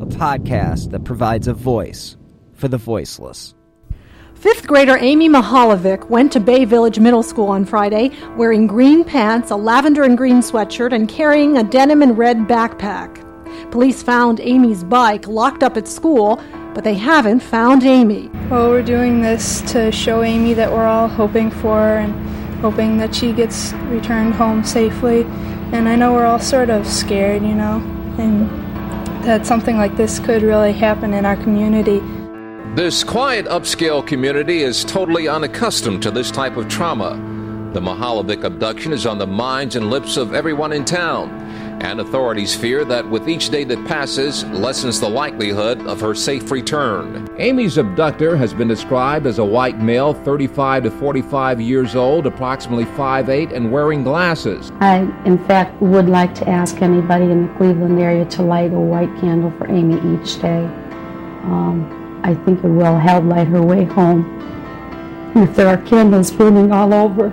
a 0.00 0.06
podcast 0.06 0.90
that 0.92 1.04
provides 1.04 1.46
a 1.46 1.52
voice 1.52 2.16
for 2.54 2.68
the 2.68 2.78
voiceless. 2.78 3.54
Fifth 4.34 4.66
grader 4.66 4.96
Amy 4.96 5.28
Mihaljevic 5.28 6.08
went 6.08 6.32
to 6.32 6.40
Bay 6.40 6.64
Village 6.64 6.98
Middle 6.98 7.22
School 7.22 7.48
on 7.48 7.66
Friday 7.66 8.10
wearing 8.36 8.66
green 8.66 9.04
pants, 9.04 9.50
a 9.50 9.56
lavender 9.56 10.02
and 10.02 10.16
green 10.16 10.40
sweatshirt, 10.40 10.94
and 10.94 11.06
carrying 11.06 11.58
a 11.58 11.62
denim 11.62 12.00
and 12.00 12.16
red 12.16 12.38
backpack. 12.48 13.26
Police 13.70 14.02
found 14.02 14.40
Amy's 14.40 14.82
bike 14.82 15.26
locked 15.28 15.62
up 15.62 15.76
at 15.76 15.86
school, 15.86 16.42
but 16.72 16.82
they 16.82 16.94
haven't 16.94 17.40
found 17.40 17.82
Amy. 17.84 18.30
Well, 18.48 18.70
we're 18.70 18.82
doing 18.82 19.20
this 19.20 19.60
to 19.72 19.92
show 19.92 20.22
Amy 20.22 20.54
that 20.54 20.72
we're 20.72 20.86
all 20.86 21.08
hoping 21.08 21.50
for 21.50 21.98
and 21.98 22.14
hoping 22.60 22.96
that 22.96 23.14
she 23.14 23.34
gets 23.34 23.74
returned 23.90 24.32
home 24.32 24.64
safely. 24.64 25.24
And 25.72 25.86
I 25.86 25.96
know 25.96 26.14
we're 26.14 26.24
all 26.24 26.38
sort 26.38 26.70
of 26.70 26.86
scared, 26.86 27.42
you 27.42 27.54
know, 27.54 27.76
and 28.18 28.69
that 29.22 29.46
something 29.46 29.76
like 29.76 29.96
this 29.96 30.18
could 30.18 30.42
really 30.42 30.72
happen 30.72 31.14
in 31.14 31.24
our 31.24 31.36
community. 31.36 32.00
This 32.74 33.02
quiet 33.02 33.46
upscale 33.46 34.06
community 34.06 34.62
is 34.62 34.84
totally 34.84 35.28
unaccustomed 35.28 36.02
to 36.02 36.10
this 36.10 36.30
type 36.30 36.56
of 36.56 36.68
trauma. 36.68 37.14
The 37.72 37.80
Mihaljevic 37.80 38.44
abduction 38.44 38.92
is 38.92 39.06
on 39.06 39.18
the 39.18 39.26
minds 39.26 39.76
and 39.76 39.90
lips 39.90 40.16
of 40.16 40.34
everyone 40.34 40.72
in 40.72 40.84
town, 40.84 41.39
and 41.80 42.00
authorities 42.00 42.54
fear 42.54 42.84
that 42.84 43.08
with 43.08 43.28
each 43.28 43.48
day 43.48 43.64
that 43.64 43.86
passes 43.86 44.44
lessens 44.44 45.00
the 45.00 45.08
likelihood 45.08 45.86
of 45.86 46.00
her 46.00 46.14
safe 46.14 46.50
return. 46.50 47.28
Amy's 47.38 47.78
abductor 47.78 48.36
has 48.36 48.52
been 48.52 48.68
described 48.68 49.26
as 49.26 49.38
a 49.38 49.44
white 49.44 49.78
male, 49.78 50.12
35 50.12 50.84
to 50.84 50.90
45 50.90 51.60
years 51.60 51.96
old, 51.96 52.26
approximately 52.26 52.84
5'8, 52.84 53.54
and 53.54 53.72
wearing 53.72 54.02
glasses. 54.02 54.70
I, 54.80 54.98
in 55.24 55.38
fact, 55.46 55.80
would 55.80 56.08
like 56.08 56.34
to 56.36 56.48
ask 56.48 56.82
anybody 56.82 57.24
in 57.24 57.46
the 57.46 57.54
Cleveland 57.54 57.98
area 57.98 58.24
to 58.26 58.42
light 58.42 58.72
a 58.72 58.78
white 58.78 59.14
candle 59.20 59.50
for 59.52 59.70
Amy 59.70 59.96
each 60.14 60.40
day. 60.40 60.64
Um, 61.44 62.20
I 62.22 62.34
think 62.34 62.62
it 62.62 62.68
will 62.68 62.98
help 62.98 63.24
light 63.24 63.48
her 63.48 63.62
way 63.62 63.84
home. 63.84 64.24
And 65.34 65.48
if 65.48 65.56
there 65.56 65.68
are 65.68 65.78
candles 65.78 66.30
burning 66.30 66.72
all 66.72 66.92
over, 66.92 67.32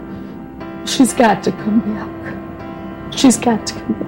she's 0.86 1.14
got 1.14 1.44
to 1.44 1.52
come 1.52 1.82
back. 1.82 3.14
She's 3.14 3.38
got 3.38 3.66
to 3.68 3.74
come 3.74 3.94
back. 4.00 4.07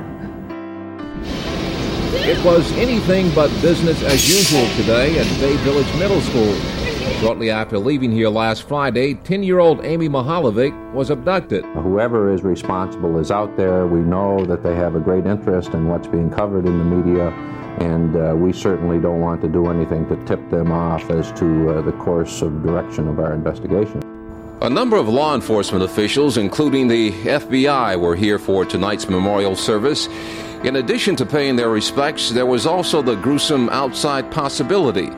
It 2.21 2.43
was 2.45 2.71
anything 2.73 3.33
but 3.33 3.49
business 3.61 4.03
as 4.03 4.27
usual 4.27 4.67
today 4.75 5.17
at 5.17 5.25
Bay 5.39 5.55
Village 5.57 5.91
Middle 5.97 6.21
School. 6.21 6.53
Shortly 7.21 7.49
after 7.49 7.79
leaving 7.79 8.11
here 8.11 8.29
last 8.29 8.67
Friday, 8.67 9.15
10 9.15 9.41
year 9.41 9.59
old 9.59 9.83
Amy 9.83 10.09
Mihaljevic 10.09 10.93
was 10.93 11.09
abducted. 11.09 11.65
Whoever 11.65 12.31
is 12.31 12.43
responsible 12.43 13.17
is 13.19 13.31
out 13.31 13.57
there. 13.57 13.87
We 13.87 14.01
know 14.01 14.45
that 14.45 14.63
they 14.63 14.75
have 14.75 14.95
a 14.95 14.99
great 14.99 15.25
interest 15.25 15.73
in 15.73 15.87
what's 15.87 16.07
being 16.07 16.29
covered 16.29 16.65
in 16.65 16.77
the 16.77 16.83
media, 16.83 17.29
and 17.79 18.15
uh, 18.15 18.35
we 18.35 18.53
certainly 18.53 18.99
don't 18.99 19.21
want 19.21 19.41
to 19.41 19.47
do 19.47 19.67
anything 19.67 20.07
to 20.09 20.15
tip 20.25 20.49
them 20.51 20.71
off 20.71 21.09
as 21.09 21.31
to 21.39 21.69
uh, 21.69 21.81
the 21.81 21.93
course 21.93 22.41
of 22.41 22.61
direction 22.63 23.07
of 23.07 23.19
our 23.19 23.33
investigation. 23.33 24.01
A 24.61 24.69
number 24.69 24.97
of 24.97 25.07
law 25.07 25.35
enforcement 25.35 25.85
officials, 25.85 26.35
including 26.35 26.89
the 26.89 27.11
FBI, 27.11 27.97
were 27.97 28.15
here 28.15 28.37
for 28.37 28.65
tonight's 28.65 29.07
memorial 29.07 29.55
service. 29.55 30.09
In 30.63 30.75
addition 30.75 31.15
to 31.15 31.25
paying 31.25 31.55
their 31.55 31.69
respects, 31.69 32.29
there 32.31 32.45
was 32.45 32.65
also 32.65 33.01
the 33.01 33.15
gruesome 33.15 33.69
outside 33.69 34.29
possibility 34.29 35.09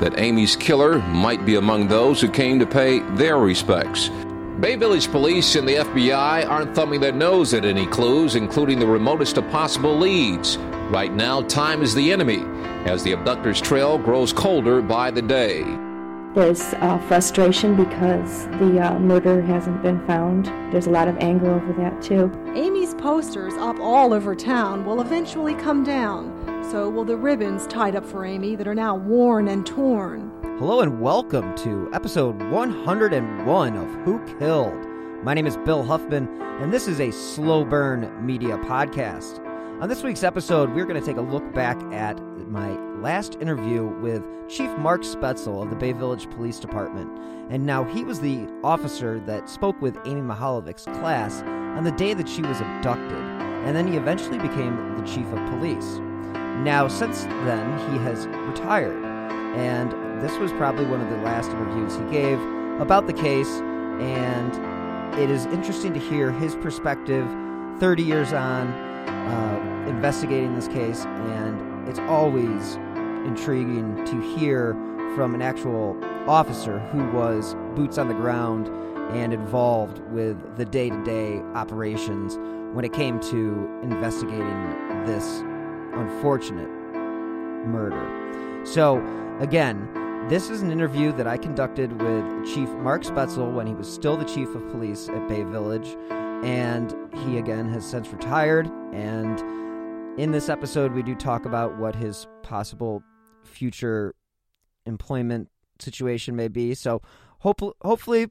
that 0.00 0.18
Amy's 0.18 0.56
killer 0.56 0.98
might 0.98 1.46
be 1.46 1.54
among 1.54 1.86
those 1.86 2.20
who 2.20 2.28
came 2.28 2.58
to 2.58 2.66
pay 2.66 2.98
their 3.14 3.38
respects. 3.38 4.10
Bay 4.58 4.74
Village 4.74 5.08
Police 5.08 5.54
and 5.54 5.68
the 5.68 5.76
FBI 5.76 6.48
aren't 6.48 6.74
thumbing 6.74 7.00
their 7.00 7.12
nose 7.12 7.54
at 7.54 7.64
any 7.64 7.86
clues, 7.86 8.34
including 8.34 8.80
the 8.80 8.86
remotest 8.88 9.36
of 9.36 9.48
possible 9.50 9.96
leads. 9.96 10.58
Right 10.90 11.14
now, 11.14 11.42
time 11.42 11.82
is 11.82 11.94
the 11.94 12.10
enemy, 12.10 12.42
as 12.84 13.04
the 13.04 13.12
abductor's 13.12 13.60
trail 13.60 13.98
grows 13.98 14.32
colder 14.32 14.82
by 14.82 15.12
the 15.12 15.22
day. 15.22 15.62
There's 16.34 16.74
uh, 16.74 16.98
frustration 17.08 17.74
because 17.74 18.46
the 18.58 18.78
uh, 18.80 18.98
murder 18.98 19.40
hasn't 19.40 19.82
been 19.82 20.06
found. 20.06 20.44
There's 20.70 20.86
a 20.86 20.90
lot 20.90 21.08
of 21.08 21.16
anger 21.16 21.50
over 21.50 21.72
that, 21.80 22.02
too. 22.02 22.30
Amy's 22.54 22.94
posters 22.94 23.54
up 23.54 23.80
all 23.80 24.12
over 24.12 24.34
town 24.34 24.84
will 24.84 25.00
eventually 25.00 25.54
come 25.54 25.84
down. 25.84 26.62
So 26.70 26.90
will 26.90 27.06
the 27.06 27.16
ribbons 27.16 27.66
tied 27.66 27.96
up 27.96 28.04
for 28.04 28.26
Amy 28.26 28.56
that 28.56 28.68
are 28.68 28.74
now 28.74 28.94
worn 28.94 29.48
and 29.48 29.66
torn. 29.66 30.30
Hello 30.58 30.80
and 30.82 31.00
welcome 31.00 31.56
to 31.56 31.88
episode 31.94 32.40
101 32.50 33.76
of 33.76 33.90
Who 34.04 34.18
Killed. 34.38 34.86
My 35.24 35.32
name 35.32 35.46
is 35.46 35.56
Bill 35.56 35.82
Huffman, 35.82 36.28
and 36.60 36.70
this 36.70 36.86
is 36.88 37.00
a 37.00 37.10
slow 37.10 37.64
burn 37.64 38.14
media 38.24 38.58
podcast. 38.58 39.42
On 39.80 39.88
this 39.88 40.02
week's 40.02 40.22
episode, 40.22 40.74
we're 40.74 40.84
going 40.84 41.00
to 41.00 41.06
take 41.06 41.16
a 41.16 41.22
look 41.22 41.54
back 41.54 41.80
at 41.92 42.20
my 42.48 42.87
last 43.02 43.36
interview 43.40 43.84
with 43.84 44.24
Chief 44.48 44.70
Mark 44.78 45.02
Spaetzel 45.02 45.62
of 45.62 45.70
the 45.70 45.76
Bay 45.76 45.92
Village 45.92 46.28
Police 46.30 46.58
Department. 46.58 47.10
And 47.50 47.64
now 47.64 47.84
he 47.84 48.04
was 48.04 48.20
the 48.20 48.48
officer 48.64 49.20
that 49.20 49.48
spoke 49.48 49.80
with 49.80 49.96
Amy 50.04 50.20
Mihaljevic's 50.20 50.84
class 50.98 51.42
on 51.42 51.84
the 51.84 51.92
day 51.92 52.14
that 52.14 52.28
she 52.28 52.42
was 52.42 52.60
abducted. 52.60 53.12
And 53.12 53.76
then 53.76 53.86
he 53.86 53.96
eventually 53.96 54.38
became 54.38 54.96
the 54.96 55.06
chief 55.06 55.26
of 55.26 55.38
police. 55.50 55.98
Now, 56.64 56.88
since 56.88 57.24
then, 57.24 57.92
he 57.92 57.98
has 57.98 58.26
retired. 58.26 59.04
And 59.56 59.92
this 60.22 60.36
was 60.38 60.50
probably 60.52 60.86
one 60.86 61.00
of 61.00 61.10
the 61.10 61.18
last 61.18 61.50
interviews 61.50 61.96
he 61.96 62.04
gave 62.10 62.40
about 62.80 63.06
the 63.06 63.12
case. 63.12 63.60
And 64.00 65.18
it 65.18 65.30
is 65.30 65.46
interesting 65.46 65.92
to 65.94 66.00
hear 66.00 66.32
his 66.32 66.56
perspective 66.56 67.28
30 67.78 68.02
years 68.02 68.32
on 68.32 68.68
uh, 68.68 69.84
investigating 69.88 70.54
this 70.54 70.68
case. 70.68 71.04
And 71.04 71.88
it's 71.88 72.00
always 72.00 72.76
intriguing 73.28 74.04
to 74.06 74.20
hear 74.36 74.72
from 75.14 75.34
an 75.34 75.42
actual 75.42 75.96
officer 76.28 76.78
who 76.90 77.04
was 77.10 77.54
boots 77.74 77.98
on 77.98 78.08
the 78.08 78.14
ground 78.14 78.68
and 79.14 79.32
involved 79.32 80.00
with 80.10 80.56
the 80.56 80.64
day 80.64 80.90
to 80.90 81.04
day 81.04 81.40
operations 81.54 82.36
when 82.74 82.84
it 82.84 82.92
came 82.92 83.18
to 83.20 83.68
investigating 83.82 85.04
this 85.06 85.40
unfortunate 85.94 86.68
murder. 87.66 88.64
So, 88.64 89.02
again, 89.40 89.88
this 90.28 90.50
is 90.50 90.60
an 90.60 90.70
interview 90.70 91.12
that 91.12 91.26
I 91.26 91.38
conducted 91.38 92.02
with 92.02 92.54
Chief 92.54 92.68
Mark 92.70 93.02
Spaetzel 93.02 93.54
when 93.54 93.66
he 93.66 93.74
was 93.74 93.90
still 93.90 94.16
the 94.16 94.24
chief 94.24 94.54
of 94.54 94.68
police 94.68 95.08
at 95.08 95.26
Bay 95.26 95.42
Village, 95.42 95.96
and 96.44 96.94
he 97.24 97.38
again 97.38 97.70
has 97.72 97.88
since 97.88 98.08
retired. 98.08 98.70
And 98.92 99.40
in 100.20 100.32
this 100.32 100.50
episode, 100.50 100.92
we 100.92 101.02
do 101.02 101.14
talk 101.14 101.46
about 101.46 101.78
what 101.78 101.94
his 101.94 102.26
possible 102.42 103.02
future 103.44 104.14
employment 104.86 105.50
situation 105.78 106.36
may 106.36 106.48
be. 106.48 106.74
So, 106.74 107.02
hope, 107.40 107.60
hopefully, 107.82 108.30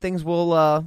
things 0.00 0.24
will 0.24 0.52
uh, 0.52 0.84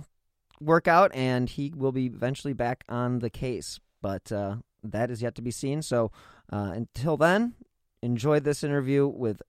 work 0.59 0.88
out 0.88 1.12
and 1.14 1.50
he 1.50 1.74
will 1.75 1.92
be 1.92 2.06
eventually 2.06 2.53
back 2.53 2.84
on 2.90 3.20
the 3.20 3.30
case. 3.30 3.80
But 4.02 4.32
uh, 4.32 4.58
that 4.84 5.11
is 5.11 5.22
yet 5.22 5.35
to 5.35 5.41
be 5.41 5.52
seen. 5.52 5.82
So, 5.82 6.11
uh, 6.52 6.72
until 6.73 7.17
then, 7.17 7.56
enjoy 8.02 8.40
this 8.40 8.64
interview 8.64 9.08
with 9.08 9.41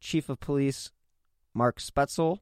Chief 0.00 0.28
of 0.28 0.40
Police 0.40 0.92
Mark 1.54 1.80
Spaetzel 1.80 2.38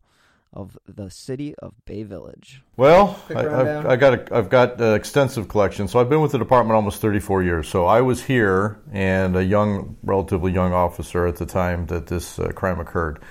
of 0.52 0.78
the 0.86 1.10
city 1.10 1.54
of 1.56 1.74
Bay 1.84 2.02
Village. 2.02 2.62
Well, 2.76 3.20
I, 3.28 3.42
have 3.42 3.86
I 3.86 3.96
got 3.96 4.14
a, 4.14 4.34
I've 4.34 4.48
got 4.48 4.80
an 4.80 4.94
extensive 4.94 5.48
collection. 5.48 5.86
So 5.88 6.00
I've 6.00 6.08
been 6.08 6.20
with 6.20 6.32
the 6.32 6.38
department 6.38 6.76
almost 6.76 7.00
34 7.00 7.42
years. 7.42 7.68
So 7.68 7.86
I 7.86 8.00
was 8.00 8.24
here 8.24 8.80
and 8.92 9.36
a 9.36 9.44
young, 9.44 9.96
relatively 10.02 10.52
young 10.52 10.72
officer 10.72 11.26
at 11.26 11.36
the 11.36 11.46
time 11.46 11.86
that 11.86 12.06
this 12.06 12.38
uh, 12.38 12.52
crime 12.52 12.80
occurred. 12.80 13.22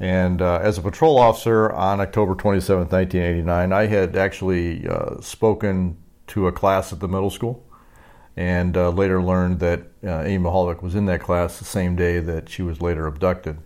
And 0.00 0.42
uh, 0.42 0.60
as 0.62 0.78
a 0.78 0.82
patrol 0.82 1.18
officer 1.18 1.72
on 1.72 2.00
October 2.00 2.34
27, 2.34 2.88
1989, 2.88 3.72
I 3.72 3.86
had 3.86 4.16
actually 4.16 4.86
uh, 4.86 5.20
spoken 5.20 5.96
to 6.28 6.46
a 6.46 6.52
class 6.52 6.92
at 6.92 7.00
the 7.00 7.08
middle 7.08 7.30
school 7.30 7.64
and 8.36 8.76
uh, 8.76 8.90
later 8.90 9.20
learned 9.20 9.58
that 9.58 9.80
uh, 10.04 10.22
Amy 10.22 10.44
Mihaljevic 10.44 10.80
was 10.80 10.94
in 10.94 11.06
that 11.06 11.20
class 11.20 11.58
the 11.58 11.64
same 11.64 11.96
day 11.96 12.20
that 12.20 12.48
she 12.48 12.62
was 12.62 12.80
later 12.80 13.06
abducted. 13.06 13.58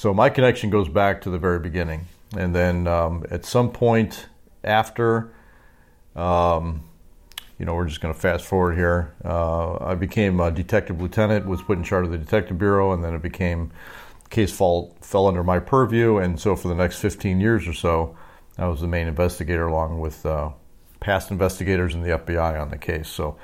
So 0.00 0.14
my 0.14 0.30
connection 0.30 0.70
goes 0.70 0.88
back 0.88 1.20
to 1.20 1.30
the 1.30 1.36
very 1.36 1.58
beginning. 1.58 2.06
And 2.34 2.54
then 2.54 2.86
um, 2.86 3.22
at 3.30 3.44
some 3.44 3.70
point 3.70 4.28
after, 4.64 5.30
um, 6.16 6.84
you 7.58 7.66
know, 7.66 7.74
we're 7.74 7.84
just 7.84 8.00
going 8.00 8.14
to 8.14 8.18
fast 8.18 8.46
forward 8.46 8.76
here. 8.76 9.14
Uh, 9.22 9.74
I 9.74 9.96
became 9.96 10.40
a 10.40 10.50
detective 10.50 11.02
lieutenant, 11.02 11.44
was 11.44 11.60
put 11.60 11.76
in 11.76 11.84
charge 11.84 12.06
of 12.06 12.12
the 12.12 12.16
detective 12.16 12.56
bureau, 12.56 12.94
and 12.94 13.04
then 13.04 13.12
it 13.12 13.20
became 13.20 13.72
case 14.30 14.50
fall 14.50 14.96
fell 15.02 15.26
under 15.26 15.44
my 15.44 15.58
purview. 15.58 16.16
And 16.16 16.40
so 16.40 16.56
for 16.56 16.68
the 16.68 16.74
next 16.74 16.98
15 17.00 17.38
years 17.38 17.68
or 17.68 17.74
so, 17.74 18.16
I 18.56 18.68
was 18.68 18.80
the 18.80 18.88
main 18.88 19.06
investigator, 19.06 19.66
along 19.66 20.00
with 20.00 20.24
uh, 20.24 20.48
past 21.00 21.30
investigators 21.30 21.94
in 21.94 22.00
the 22.00 22.16
FBI 22.16 22.58
on 22.58 22.70
the 22.70 22.78
case. 22.78 23.10
So, 23.10 23.36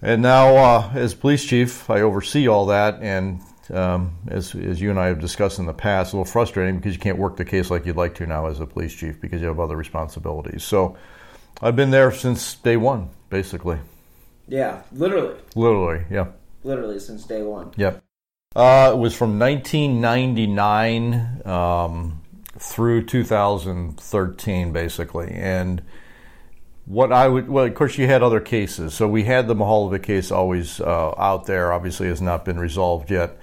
and 0.00 0.22
now 0.22 0.56
uh, 0.56 0.90
as 0.94 1.12
police 1.12 1.44
chief, 1.44 1.90
I 1.90 2.00
oversee 2.00 2.48
all 2.48 2.64
that, 2.64 3.02
and 3.02 3.42
um, 3.70 4.16
as, 4.28 4.54
as 4.54 4.80
you 4.80 4.90
and 4.90 4.98
I 4.98 5.06
have 5.06 5.20
discussed 5.20 5.58
in 5.58 5.66
the 5.66 5.74
past, 5.74 6.12
a 6.12 6.16
little 6.16 6.30
frustrating 6.30 6.76
because 6.76 6.94
you 6.94 7.00
can't 7.00 7.18
work 7.18 7.36
the 7.36 7.44
case 7.44 7.70
like 7.70 7.86
you'd 7.86 7.96
like 7.96 8.14
to 8.16 8.26
now 8.26 8.46
as 8.46 8.60
a 8.60 8.66
police 8.66 8.94
chief 8.94 9.20
because 9.20 9.40
you 9.40 9.48
have 9.48 9.60
other 9.60 9.76
responsibilities. 9.76 10.64
So 10.64 10.96
I've 11.60 11.76
been 11.76 11.90
there 11.90 12.10
since 12.12 12.54
day 12.54 12.76
one, 12.76 13.10
basically. 13.30 13.78
Yeah, 14.48 14.82
literally. 14.92 15.36
Literally, 15.54 16.04
yeah. 16.10 16.28
Literally 16.62 16.98
since 16.98 17.24
day 17.24 17.42
one. 17.42 17.72
Yep. 17.76 18.02
Uh, 18.54 18.92
it 18.94 18.98
was 18.98 19.14
from 19.14 19.38
1999 19.38 21.46
um, 21.46 22.22
through 22.58 23.04
2013, 23.04 24.72
basically. 24.72 25.30
And 25.30 25.82
what 26.86 27.12
I 27.12 27.28
would, 27.28 27.48
well, 27.48 27.66
of 27.66 27.74
course, 27.74 27.98
you 27.98 28.06
had 28.06 28.22
other 28.22 28.40
cases. 28.40 28.94
So 28.94 29.08
we 29.08 29.24
had 29.24 29.48
the 29.48 29.54
Mihaljevic 29.54 30.02
case 30.02 30.30
always 30.30 30.80
uh, 30.80 31.14
out 31.18 31.46
there, 31.46 31.72
obviously, 31.72 32.08
has 32.08 32.22
not 32.22 32.44
been 32.44 32.58
resolved 32.58 33.10
yet. 33.10 33.38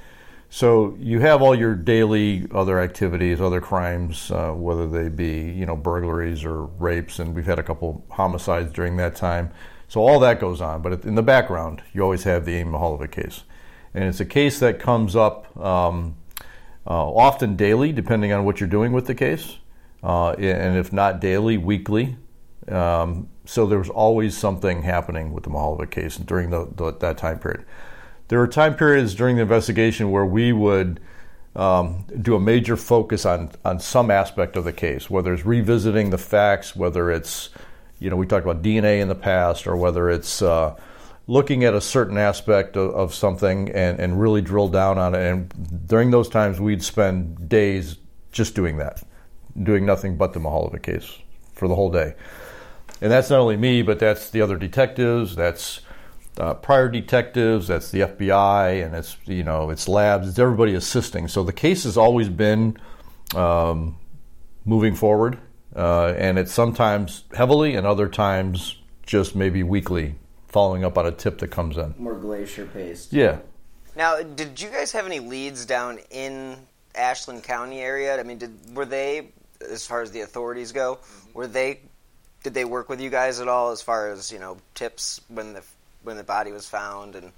So 0.53 0.95
you 1.00 1.19
have 1.21 1.41
all 1.41 1.55
your 1.55 1.73
daily 1.73 2.45
other 2.51 2.79
activities, 2.79 3.41
other 3.41 3.59
crimes, 3.59 4.29
uh, 4.29 4.51
whether 4.51 4.88
they 4.88 5.09
be 5.09 5.51
you 5.51 5.65
know 5.65 5.75
burglaries 5.75 6.45
or 6.45 6.65
rapes, 6.65 7.17
and 7.17 7.33
we've 7.33 7.47
had 7.47 7.57
a 7.57 7.63
couple 7.63 8.05
homicides 8.11 8.71
during 8.71 8.97
that 8.97 9.15
time. 9.15 9.50
So 9.88 10.01
all 10.01 10.19
that 10.19 10.39
goes 10.39 10.61
on, 10.61 10.83
but 10.83 11.05
in 11.05 11.15
the 11.15 11.23
background, 11.23 11.81
you 11.91 12.03
always 12.03 12.23
have 12.25 12.45
the 12.45 12.53
Amy 12.53 12.69
Mihaljevic 12.69 13.11
case, 13.11 13.45
and 13.95 14.03
it's 14.03 14.19
a 14.19 14.25
case 14.25 14.59
that 14.59 14.79
comes 14.79 15.15
up 15.15 15.57
um, 15.57 16.17
uh, 16.85 17.11
often 17.11 17.55
daily, 17.55 17.91
depending 17.91 18.31
on 18.31 18.45
what 18.45 18.59
you're 18.59 18.69
doing 18.69 18.91
with 18.91 19.07
the 19.07 19.15
case, 19.15 19.57
uh, 20.03 20.33
and 20.33 20.77
if 20.77 20.94
not 20.94 21.19
daily, 21.19 21.57
weekly. 21.57 22.15
Um, 22.67 23.27
so 23.45 23.65
there 23.65 23.79
was 23.79 23.89
always 23.89 24.38
something 24.38 24.83
happening 24.83 25.33
with 25.33 25.45
the 25.45 25.50
Mihaljevic 25.50 25.89
case 25.89 26.17
during 26.17 26.51
the, 26.51 26.69
the, 26.75 26.91
that 26.91 27.17
time 27.17 27.39
period 27.39 27.65
there 28.33 28.39
were 28.39 28.47
time 28.47 28.75
periods 28.75 29.13
during 29.13 29.35
the 29.35 29.44
investigation 29.44 30.09
where 30.09 30.25
we 30.25 30.51
would 30.51 31.00
um, 31.56 32.03
do 32.19 32.33
a 32.33 32.39
major 32.39 32.75
focus 32.75 33.27
on 33.27 33.51
on 33.63 33.80
some 33.80 34.09
aspect 34.09 34.56
of 34.56 34.63
the 34.63 34.74
case, 34.74 35.07
whether 35.07 35.35
it's 35.35 35.45
revisiting 35.45 36.09
the 36.09 36.18
facts, 36.18 36.75
whether 36.75 37.12
it's 37.12 37.51
you 38.00 38.09
know 38.09 38.15
we 38.15 38.25
talked 38.25 38.44
about 38.44 38.63
DNA 38.63 39.01
in 39.01 39.07
the 39.07 39.13
past, 39.13 39.68
or 39.68 39.75
whether 39.75 40.09
it's 40.09 40.41
uh, 40.41 40.75
looking 41.27 41.63
at 41.63 41.75
a 41.75 41.80
certain 41.80 42.18
aspect 42.18 42.75
of, 42.75 42.95
of, 42.95 43.13
something 43.13 43.69
and, 43.69 44.00
and 44.00 44.19
really 44.19 44.41
drill 44.41 44.68
down 44.68 44.97
on 44.97 45.13
it. 45.13 45.21
And 45.21 45.88
during 45.88 46.09
those 46.09 46.27
times, 46.27 46.59
we'd 46.59 46.83
spend 46.83 47.47
days 47.47 47.97
just 48.31 48.56
doing 48.56 48.77
that, 48.77 49.03
doing 49.62 49.86
nothing 49.86 50.18
but 50.18 50.33
the 50.33 50.39
Mihaljevic 50.39 50.81
case 50.81 51.19
for 51.53 51.68
the 51.68 51.75
whole 51.75 51.91
day. 51.91 52.15
And 53.00 53.12
that's 53.12 53.29
not 53.29 53.41
only 53.41 53.57
me, 53.57 53.83
but 53.83 54.00
that's 54.00 54.31
the 54.31 54.41
other 54.41 54.57
detectives. 54.57 55.36
That's 55.36 55.81
uh, 56.38 56.53
prior 56.56 56.89
detectives, 56.89 57.68
that's 57.68 57.91
the 57.91 58.01
FBI, 58.01 58.85
and 58.85 58.95
it's 58.95 59.18
you 59.25 59.44
know 59.44 59.69
it's 59.69 59.88
labs, 59.88 60.27
it's 60.27 60.39
everybody 60.39 60.74
assisting. 60.74 61.27
So 61.27 61.44
the 61.44 61.53
case 61.53 61.83
has 61.83 61.97
always 61.97 62.30
been 62.30 62.77
um, 63.35 63.97
moving 64.65 64.95
forward, 64.95 65.38
uh, 65.75 66.13
and 66.18 66.39
it's 66.39 66.51
sometimes 66.51 67.25
heavily, 67.33 67.75
and 67.75 67.85
other 67.85 68.07
times 68.07 68.80
just 69.06 69.35
maybe 69.35 69.63
weekly, 69.63 70.15
following 70.47 70.83
up 70.83 70.97
on 70.97 71.06
a 71.06 71.12
tip 71.12 71.39
that 71.39 71.50
comes 71.50 71.77
in. 71.77 71.94
More 71.97 72.15
glacier 72.15 72.65
paced. 72.65 73.13
Yeah. 73.13 73.39
Now, 73.95 74.24
did 74.24 74.59
you 74.59 74.69
guys 74.69 74.91
have 74.94 75.06
any 75.06 75.19
leads 75.19 75.65
down 75.65 76.00
in 76.09 76.57
Ashland 76.95 77.44
County 77.44 77.79
area? 77.79 78.19
I 78.19 78.24
mean, 78.24 78.39
did 78.39 78.75
were 78.75 78.86
they, 78.86 79.29
as 79.69 79.86
far 79.86 80.01
as 80.01 80.12
the 80.12 80.21
authorities 80.21 80.71
go, 80.71 80.97
were 81.33 81.47
they 81.47 81.81
did 82.44 82.53
they 82.53 82.65
work 82.65 82.89
with 82.89 83.00
you 83.00 83.09
guys 83.09 83.39
at 83.39 83.47
all 83.47 83.71
as 83.71 83.81
far 83.81 84.12
as 84.12 84.31
you 84.31 84.39
know 84.39 84.57
tips 84.75 85.21
when 85.29 85.53
the 85.53 85.63
when 86.03 86.17
the 86.17 86.23
body 86.23 86.51
was 86.51 86.67
found 86.67 87.15
and 87.15 87.31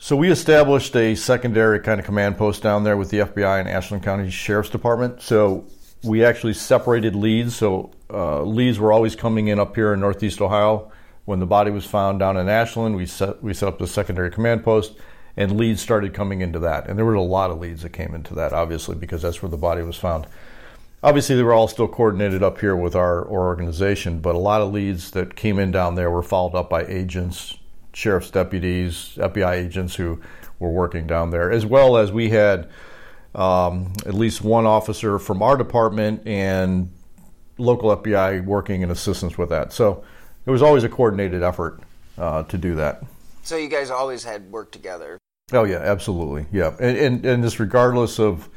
so 0.00 0.14
we 0.14 0.30
established 0.30 0.94
a 0.94 1.16
secondary 1.16 1.80
kind 1.80 1.98
of 1.98 2.06
command 2.06 2.38
post 2.38 2.62
down 2.62 2.84
there 2.84 2.96
with 2.96 3.10
the 3.10 3.18
FBI 3.18 3.58
and 3.58 3.68
Ashland 3.68 4.04
County 4.04 4.30
Sheriff's 4.30 4.70
Department. 4.70 5.20
So 5.20 5.66
we 6.04 6.24
actually 6.24 6.54
separated 6.54 7.16
leads. 7.16 7.56
So 7.56 7.90
uh, 8.08 8.42
leads 8.42 8.78
were 8.78 8.92
always 8.92 9.16
coming 9.16 9.48
in 9.48 9.58
up 9.58 9.74
here 9.74 9.92
in 9.92 10.00
Northeast 10.00 10.40
Ohio. 10.40 10.92
When 11.24 11.40
the 11.40 11.46
body 11.46 11.72
was 11.72 11.84
found 11.84 12.20
down 12.20 12.36
in 12.36 12.48
Ashland, 12.48 12.94
we 12.94 13.06
set 13.06 13.42
we 13.42 13.52
set 13.52 13.68
up 13.68 13.78
the 13.78 13.88
secondary 13.88 14.30
command 14.30 14.64
post, 14.64 14.94
and 15.36 15.56
leads 15.56 15.82
started 15.82 16.14
coming 16.14 16.40
into 16.40 16.60
that. 16.60 16.88
And 16.88 16.96
there 16.96 17.04
were 17.04 17.14
a 17.14 17.22
lot 17.22 17.50
of 17.50 17.58
leads 17.58 17.82
that 17.82 17.92
came 17.92 18.14
into 18.14 18.34
that, 18.34 18.52
obviously, 18.52 18.94
because 18.94 19.22
that's 19.22 19.42
where 19.42 19.50
the 19.50 19.56
body 19.56 19.82
was 19.82 19.96
found. 19.96 20.26
Obviously, 21.02 21.36
they 21.36 21.42
were 21.42 21.52
all 21.52 21.68
still 21.68 21.86
coordinated 21.86 22.42
up 22.42 22.60
here 22.60 22.74
with 22.74 22.96
our, 22.96 23.20
our 23.26 23.46
organization, 23.46 24.20
but 24.20 24.34
a 24.34 24.38
lot 24.38 24.62
of 24.62 24.72
leads 24.72 25.10
that 25.10 25.36
came 25.36 25.58
in 25.58 25.70
down 25.70 25.96
there 25.96 26.10
were 26.10 26.22
followed 26.22 26.56
up 26.56 26.70
by 26.70 26.84
agents, 26.86 27.57
sheriff's 27.98 28.30
deputies, 28.30 29.14
FBI 29.16 29.54
agents 29.54 29.96
who 29.96 30.20
were 30.60 30.70
working 30.70 31.04
down 31.04 31.30
there, 31.30 31.50
as 31.50 31.66
well 31.66 31.96
as 31.96 32.12
we 32.12 32.30
had 32.30 32.70
um, 33.34 33.92
at 34.06 34.14
least 34.14 34.40
one 34.40 34.66
officer 34.66 35.18
from 35.18 35.42
our 35.42 35.56
department 35.56 36.24
and 36.24 36.92
local 37.58 37.94
FBI 37.96 38.44
working 38.44 38.82
in 38.82 38.90
assistance 38.92 39.36
with 39.36 39.48
that. 39.48 39.72
So 39.72 40.04
it 40.46 40.50
was 40.50 40.62
always 40.62 40.84
a 40.84 40.88
coordinated 40.88 41.42
effort 41.42 41.80
uh, 42.16 42.44
to 42.44 42.56
do 42.56 42.76
that. 42.76 43.02
So 43.42 43.56
you 43.56 43.68
guys 43.68 43.90
always 43.90 44.22
had 44.22 44.48
worked 44.52 44.72
together. 44.72 45.18
Oh 45.50 45.64
yeah, 45.64 45.78
absolutely, 45.78 46.46
yeah, 46.52 46.76
and 46.78 46.96
and, 46.96 47.26
and 47.26 47.42
just 47.42 47.58
regardless 47.58 48.20
of 48.20 48.48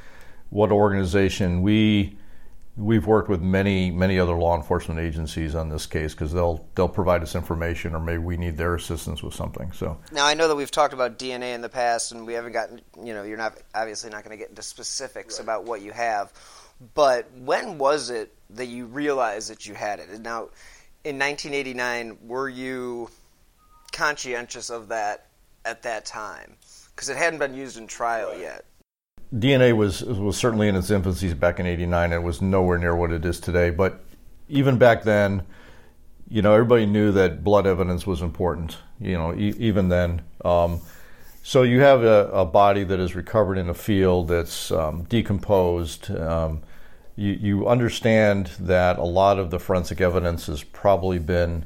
what 0.50 0.72
organization 0.72 1.62
we 1.64 2.18
We've 2.82 3.06
worked 3.06 3.30
with 3.30 3.42
many, 3.42 3.92
many 3.92 4.20
other 4.20 4.34
law 4.34 4.56
enforcement 4.56 5.00
agencies 5.00 5.54
on 5.54 5.70
this 5.70 5.86
case 5.86 6.14
because 6.14 6.34
they'll 6.34 6.66
they'll 6.76 6.90
provide 6.90 7.22
us 7.22 7.36
information, 7.36 7.94
or 7.94 8.00
maybe 8.00 8.18
we 8.18 8.38
need 8.38 8.58
their 8.58 8.74
assistance 8.74 9.22
with 9.22 9.36
something. 9.36 9.72
So 9.72 10.00
now 10.12 10.26
I 10.26 10.34
know 10.34 10.48
that 10.48 10.56
we've 10.56 10.72
talked 10.72 10.94
about 10.94 11.20
DNA 11.20 11.54
in 11.54 11.62
the 11.62 11.70
past, 11.70 12.12
and 12.12 12.26
we 12.26 12.34
haven't 12.34 12.54
gotten 12.54 12.82
you 13.04 13.14
know 13.14 13.24
you're 13.24 13.38
not 13.38 13.58
obviously 13.76 14.10
not 14.10 14.24
going 14.24 14.36
to 14.36 14.42
get 14.42 14.50
into 14.50 14.64
specifics 14.64 15.38
right. 15.38 15.44
about 15.44 15.66
what 15.66 15.82
you 15.82 15.92
have, 15.92 16.34
but 16.96 17.30
when 17.38 17.78
was 17.78 18.10
it 18.10 18.34
that 18.52 18.66
you 18.66 18.86
realized 18.86 19.50
that 19.52 19.66
you 19.68 19.74
had 19.76 20.00
it? 20.00 20.10
And 20.10 20.24
now, 20.24 20.50
in 21.04 21.20
1989, 21.20 22.18
were 22.28 22.50
you 22.50 23.10
conscientious 23.92 24.70
of 24.70 24.88
that 24.88 25.28
at 25.66 25.84
that 25.84 26.06
time? 26.06 26.56
Because 26.96 27.10
it 27.10 27.18
hadn't 27.18 27.40
been 27.40 27.54
used 27.54 27.78
in 27.78 27.88
trial 27.88 28.30
right. 28.30 28.40
yet. 28.40 28.66
DNA 29.34 29.76
was 29.76 30.04
was 30.04 30.38
certainly 30.38 30.68
in 30.68 30.76
its 30.76 30.90
infancy 30.90 31.34
back 31.34 31.60
in 31.60 31.66
'89. 31.66 32.14
It 32.14 32.24
was 32.24 32.42
nowhere 32.42 32.78
near 32.78 32.96
what 32.96 33.12
it 33.12 33.24
is 33.26 33.40
today. 33.40 33.70
But 33.70 34.04
even 34.50 34.78
back 34.78 35.04
then, 35.04 35.44
you 36.30 36.42
know, 36.42 36.54
everybody 36.54 36.86
knew 36.86 37.12
that 37.14 37.44
blood 37.44 37.66
evidence 37.66 38.06
was 38.06 38.22
important. 38.22 38.78
You 39.00 39.14
know, 39.14 39.34
e- 39.34 39.56
even 39.58 39.90
then. 39.90 40.22
Um, 40.44 40.82
so 41.44 41.64
you 41.64 41.80
have 41.80 42.04
a, 42.04 42.30
a, 42.32 42.46
body 42.46 42.84
that 42.84 43.00
is 43.00 43.16
recovered 43.16 43.58
in 43.58 43.68
a 43.68 43.74
field 43.74 44.28
that's 44.28 44.72
um, 44.72 45.04
decomposed. 45.04 46.12
Um, 46.12 46.62
you, 47.16 47.32
you, 47.34 47.68
understand 47.68 48.52
that 48.60 49.00
a 49.00 49.04
lot 49.04 49.40
of 49.40 49.50
the 49.50 49.60
forensic 49.60 50.02
evidence 50.02 50.46
has 50.46 50.64
probably 50.64 51.18
been 51.18 51.66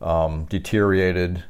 um, 0.00 0.44
deteriorated, 0.44 1.42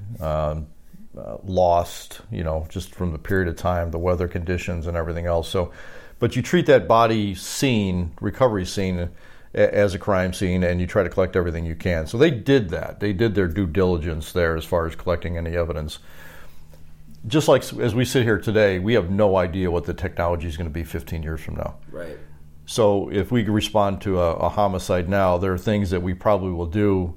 uh, 1.17 1.37
lost, 1.45 2.21
you 2.31 2.45
know, 2.45 2.67
just 2.69 2.95
from 2.95 3.13
the 3.13 3.19
period 3.19 3.49
of 3.49 3.57
time, 3.57 3.91
the 3.91 3.99
weather 3.99 4.29
conditions, 4.29 4.87
and 4.87 4.97
everything 4.97 5.27
else. 5.27 5.49
So, 5.49 5.73
but 6.19 6.37
you 6.37 6.43
treat 6.43 6.67
that 6.67 6.89
body 6.89 7.35
scene, 7.35 8.13
recovery 8.21 8.67
scene, 8.67 9.11
as 9.57 9.95
a 9.95 9.99
crime 9.99 10.35
scene, 10.35 10.63
and 10.63 10.81
you 10.81 10.87
try 10.87 11.03
to 11.03 11.09
collect 11.09 11.35
everything 11.35 11.65
you 11.65 11.75
can. 11.75 12.07
So 12.07 12.19
they 12.19 12.31
did 12.31 12.69
that. 12.71 13.01
They 13.01 13.15
did 13.15 13.35
their 13.35 13.49
due 13.49 13.67
diligence 13.67 14.33
there 14.33 14.55
as 14.57 14.65
far 14.67 14.87
as 14.87 14.95
collecting 14.95 15.39
any 15.39 15.57
evidence. 15.57 15.99
Just 17.27 17.49
like 17.49 17.63
as 17.79 17.95
we 17.95 18.05
sit 18.05 18.23
here 18.23 18.39
today, 18.39 18.79
we 18.79 18.95
have 18.95 19.11
no 19.11 19.37
idea 19.37 19.71
what 19.71 19.85
the 19.85 19.95
technology 19.95 20.47
is 20.47 20.57
going 20.57 20.69
to 20.69 20.73
be 20.73 20.85
15 20.85 21.23
years 21.23 21.41
from 21.41 21.57
now. 21.57 21.77
Right. 21.91 22.19
So 22.67 23.11
if 23.11 23.33
we 23.33 23.45
respond 23.45 24.03
to 24.03 24.21
a, 24.21 24.35
a 24.35 24.49
homicide 24.51 25.09
now, 25.09 25.39
there 25.39 25.55
are 25.55 25.59
things 25.59 25.91
that 25.91 26.03
we 26.03 26.13
probably 26.13 26.53
will 26.53 26.67
do 26.67 27.17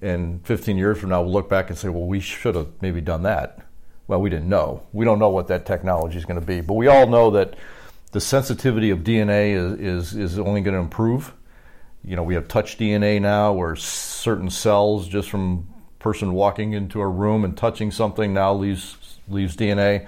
and 0.00 0.44
15 0.46 0.76
years 0.76 0.98
from 0.98 1.10
now 1.10 1.22
we'll 1.22 1.32
look 1.32 1.48
back 1.48 1.70
and 1.70 1.78
say, 1.78 1.88
well, 1.88 2.04
we 2.04 2.20
should 2.20 2.54
have 2.54 2.68
maybe 2.80 3.00
done 3.00 3.22
that. 3.22 3.60
Well, 4.06 4.20
we 4.20 4.30
didn't 4.30 4.48
know. 4.48 4.82
We 4.92 5.04
don't 5.04 5.18
know 5.18 5.28
what 5.28 5.48
that 5.48 5.66
technology 5.66 6.16
is 6.16 6.24
going 6.24 6.40
to 6.40 6.46
be, 6.46 6.60
but 6.60 6.74
we 6.74 6.86
all 6.86 7.06
know 7.06 7.30
that 7.32 7.54
the 8.12 8.20
sensitivity 8.20 8.90
of 8.90 9.00
DNA 9.00 9.52
is, 9.52 10.12
is, 10.12 10.16
is 10.16 10.38
only 10.38 10.60
going 10.62 10.74
to 10.74 10.80
improve. 10.80 11.34
You 12.02 12.16
know, 12.16 12.22
we 12.22 12.34
have 12.34 12.48
touch 12.48 12.78
DNA 12.78 13.20
now 13.20 13.52
where 13.52 13.76
certain 13.76 14.48
cells 14.48 15.08
just 15.08 15.28
from 15.28 15.68
person 15.98 16.32
walking 16.32 16.72
into 16.72 17.00
a 17.00 17.08
room 17.08 17.44
and 17.44 17.56
touching 17.56 17.90
something 17.90 18.32
now 18.32 18.54
leaves 18.54 19.18
leaves 19.28 19.56
DNA. 19.56 20.06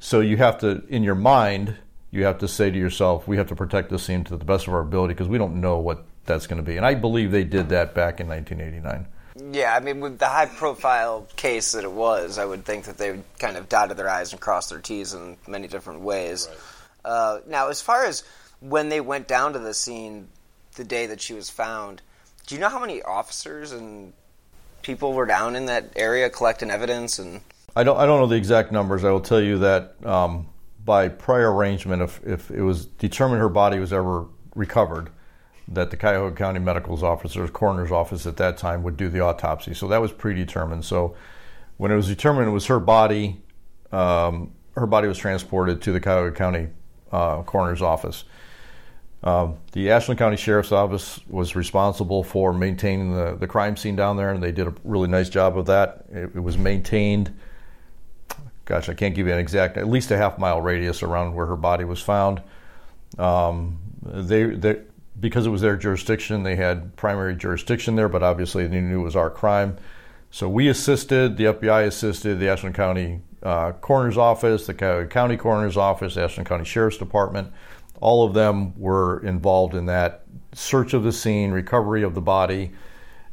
So 0.00 0.20
you 0.20 0.38
have 0.38 0.58
to 0.58 0.82
in 0.88 1.02
your 1.02 1.14
mind, 1.14 1.76
you 2.10 2.24
have 2.24 2.38
to 2.38 2.48
say 2.48 2.70
to 2.70 2.78
yourself, 2.78 3.28
we 3.28 3.36
have 3.36 3.48
to 3.48 3.54
protect 3.54 3.90
this 3.90 4.02
scene 4.02 4.24
to 4.24 4.36
the 4.36 4.44
best 4.44 4.66
of 4.66 4.74
our 4.74 4.80
ability 4.80 5.14
because 5.14 5.28
we 5.28 5.38
don't 5.38 5.60
know 5.60 5.78
what 5.78 6.04
that's 6.26 6.46
going 6.46 6.62
to 6.62 6.68
be. 6.68 6.76
And 6.76 6.86
I 6.86 6.94
believe 6.94 7.30
they 7.30 7.44
did 7.44 7.70
that 7.70 7.94
back 7.94 8.20
in 8.20 8.28
1989. 8.28 9.06
Yeah, 9.52 9.74
I 9.74 9.80
mean, 9.80 10.00
with 10.00 10.18
the 10.18 10.26
high 10.26 10.46
profile 10.46 11.26
case 11.36 11.72
that 11.72 11.84
it 11.84 11.92
was, 11.92 12.38
I 12.38 12.44
would 12.44 12.64
think 12.64 12.84
that 12.86 12.98
they 12.98 13.12
would 13.12 13.24
kind 13.38 13.56
of 13.56 13.68
dotted 13.68 13.96
their 13.96 14.08
I's 14.08 14.32
and 14.32 14.40
crossed 14.40 14.70
their 14.70 14.80
T's 14.80 15.14
in 15.14 15.36
many 15.46 15.68
different 15.68 16.00
ways. 16.00 16.48
Right. 16.48 16.58
Uh, 17.12 17.40
now, 17.46 17.68
as 17.68 17.80
far 17.80 18.04
as 18.04 18.24
when 18.60 18.88
they 18.88 19.00
went 19.00 19.28
down 19.28 19.54
to 19.54 19.58
the 19.58 19.72
scene 19.72 20.28
the 20.76 20.84
day 20.84 21.06
that 21.06 21.20
she 21.20 21.32
was 21.32 21.48
found, 21.48 22.02
do 22.46 22.54
you 22.54 22.60
know 22.60 22.68
how 22.68 22.80
many 22.80 23.02
officers 23.02 23.72
and 23.72 24.12
people 24.82 25.12
were 25.12 25.26
down 25.26 25.56
in 25.56 25.66
that 25.66 25.92
area 25.96 26.28
collecting 26.28 26.70
evidence? 26.70 27.18
And 27.18 27.40
I 27.76 27.84
don't, 27.84 27.96
I 27.96 28.06
don't 28.06 28.20
know 28.20 28.26
the 28.26 28.36
exact 28.36 28.72
numbers. 28.72 29.04
I 29.04 29.10
will 29.10 29.20
tell 29.20 29.40
you 29.40 29.58
that 29.58 29.94
um, 30.04 30.48
by 30.84 31.08
prior 31.08 31.52
arrangement, 31.52 32.02
if, 32.02 32.20
if 32.26 32.50
it 32.50 32.62
was 32.62 32.86
determined 32.86 33.40
her 33.40 33.48
body 33.48 33.78
was 33.78 33.92
ever 33.92 34.26
recovered, 34.54 35.10
that 35.68 35.90
the 35.90 35.96
Cuyahoga 35.96 36.36
County 36.36 36.60
Medical's 36.60 37.02
officers, 37.02 37.50
coroner's 37.50 37.92
office 37.92 38.26
at 38.26 38.36
that 38.38 38.58
time 38.58 38.82
would 38.82 38.96
do 38.96 39.08
the 39.08 39.20
autopsy. 39.20 39.74
So 39.74 39.88
that 39.88 40.00
was 40.00 40.12
predetermined. 40.12 40.84
So 40.84 41.14
when 41.76 41.92
it 41.92 41.96
was 41.96 42.08
determined 42.08 42.48
it 42.48 42.52
was 42.52 42.66
her 42.66 42.80
body, 42.80 43.40
um, 43.92 44.52
her 44.76 44.86
body 44.86 45.08
was 45.08 45.18
transported 45.18 45.82
to 45.82 45.92
the 45.92 46.00
Cuyahoga 46.00 46.36
County 46.36 46.68
uh, 47.12 47.42
coroner's 47.42 47.82
office. 47.82 48.24
Um, 49.22 49.58
the 49.72 49.90
Ashland 49.90 50.18
County 50.18 50.36
Sheriff's 50.36 50.72
Office 50.72 51.20
was 51.28 51.54
responsible 51.54 52.22
for 52.22 52.52
maintaining 52.52 53.14
the, 53.14 53.36
the 53.38 53.46
crime 53.46 53.76
scene 53.76 53.94
down 53.94 54.16
there, 54.16 54.30
and 54.30 54.42
they 54.42 54.52
did 54.52 54.66
a 54.66 54.74
really 54.82 55.08
nice 55.08 55.28
job 55.28 55.58
of 55.58 55.66
that. 55.66 56.06
It, 56.10 56.36
it 56.36 56.42
was 56.42 56.56
maintained. 56.56 57.34
Gosh, 58.64 58.88
I 58.88 58.94
can't 58.94 59.14
give 59.14 59.26
you 59.26 59.32
an 59.32 59.38
exact, 59.38 59.76
at 59.76 59.88
least 59.88 60.10
a 60.10 60.16
half 60.16 60.38
mile 60.38 60.60
radius 60.60 61.02
around 61.02 61.34
where 61.34 61.46
her 61.46 61.56
body 61.56 61.84
was 61.84 62.00
found. 62.00 62.40
Um, 63.18 63.78
they, 64.02 64.44
they 64.44 64.80
because 65.20 65.46
it 65.46 65.50
was 65.50 65.60
their 65.60 65.76
jurisdiction, 65.76 66.42
they 66.42 66.56
had 66.56 66.96
primary 66.96 67.36
jurisdiction 67.36 67.96
there, 67.96 68.08
but 68.08 68.22
obviously 68.22 68.66
they 68.66 68.80
knew 68.80 69.00
it 69.00 69.04
was 69.04 69.16
our 69.16 69.30
crime. 69.30 69.76
So 70.30 70.48
we 70.48 70.68
assisted, 70.68 71.36
the 71.36 71.44
FBI 71.44 71.86
assisted, 71.86 72.38
the 72.38 72.48
Ashland 72.48 72.74
County 72.74 73.20
uh, 73.42 73.72
Coroner's 73.72 74.18
Office, 74.18 74.66
the 74.66 74.74
County 75.10 75.36
Coroner's 75.36 75.76
Office, 75.76 76.14
the 76.14 76.22
Ashland 76.22 76.48
County 76.48 76.64
Sheriff's 76.64 76.98
Department. 76.98 77.52
All 78.00 78.24
of 78.24 78.34
them 78.34 78.78
were 78.78 79.24
involved 79.24 79.74
in 79.74 79.86
that 79.86 80.24
search 80.52 80.94
of 80.94 81.02
the 81.02 81.12
scene, 81.12 81.50
recovery 81.50 82.02
of 82.02 82.14
the 82.14 82.20
body, 82.20 82.72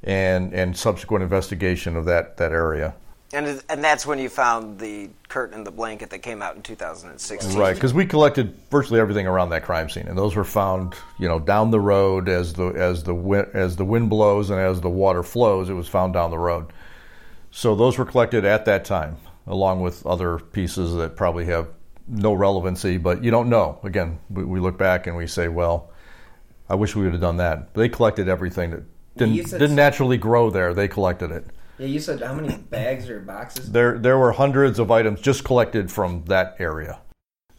and, 0.04 0.54
and 0.54 0.76
subsequent 0.76 1.24
investigation 1.24 1.96
of 1.96 2.06
that, 2.06 2.38
that 2.38 2.52
area. 2.52 2.96
And 3.34 3.62
and 3.68 3.84
that's 3.84 4.06
when 4.06 4.20
you 4.20 4.30
found 4.30 4.80
the 4.80 5.10
curtain 5.28 5.58
and 5.58 5.68
the 5.68 5.72
blanket 5.72 6.12
that 6.12 6.20
came 6.20 6.42
out 6.42 6.56
in 6.56 6.62
2016. 6.62 7.60
Right, 7.60 7.74
because 7.74 7.94
we 7.94 8.06
collected 8.06 8.56
virtually 8.72 9.02
everything 9.02 9.28
around 9.28 9.50
that 9.50 9.64
crime 9.64 9.90
scene, 9.90 10.08
and 10.08 10.18
those 10.18 10.36
were 10.36 10.46
found, 10.46 10.96
you 11.20 11.28
know, 11.28 11.38
down 11.38 11.72
the 11.72 11.80
road 11.80 12.30
as 12.30 12.54
the 12.54 12.68
as 12.68 13.04
the 13.04 13.14
wind, 13.14 13.50
as 13.54 13.76
the 13.76 13.84
wind 13.84 14.10
blows 14.10 14.50
and 14.50 14.60
as 14.60 14.80
the 14.80 14.90
water 14.90 15.24
flows. 15.24 15.70
It 15.70 15.74
was 15.74 15.90
found 15.90 16.14
down 16.14 16.32
the 16.32 16.40
road. 16.40 16.68
So 17.52 17.76
those 17.76 17.98
were 17.98 18.06
collected 18.06 18.46
at 18.46 18.64
that 18.66 18.86
time, 18.86 19.18
along 19.46 19.82
with 19.82 20.06
other 20.06 20.40
pieces 20.40 20.96
that 20.96 21.18
probably 21.18 21.46
have 21.46 21.68
no 22.08 22.34
relevancy, 22.34 22.98
but 22.98 23.24
you 23.24 23.32
don't 23.32 23.50
know. 23.50 23.80
Again, 23.84 24.20
we, 24.30 24.46
we 24.46 24.60
look 24.62 24.78
back 24.78 25.08
and 25.08 25.18
we 25.18 25.28
say, 25.28 25.50
well, 25.50 25.92
I 26.70 26.76
wish 26.76 26.96
we 26.96 27.04
would 27.04 27.12
have 27.12 27.22
done 27.22 27.38
that. 27.38 27.74
They 27.74 27.90
collected 27.90 28.30
everything 28.30 28.72
that 28.72 28.84
didn't 29.18 29.50
didn't 29.50 29.76
naturally 29.76 30.18
grow 30.18 30.50
there. 30.50 30.74
They 30.74 30.88
collected 30.88 31.32
it. 31.32 31.46
Yeah, 31.78 31.88
you 31.88 32.00
said 32.00 32.22
how 32.22 32.34
many 32.34 32.58
bags 32.58 33.10
or 33.10 33.20
boxes? 33.20 33.72
There, 33.72 34.00
there 34.00 34.18
were 34.18 34.32
hundreds 34.32 34.80
of 34.80 34.90
items 34.90 35.22
just 35.22 35.44
collected 35.44 35.92
from 35.92 36.24
that 36.26 36.56
area. 36.60 37.00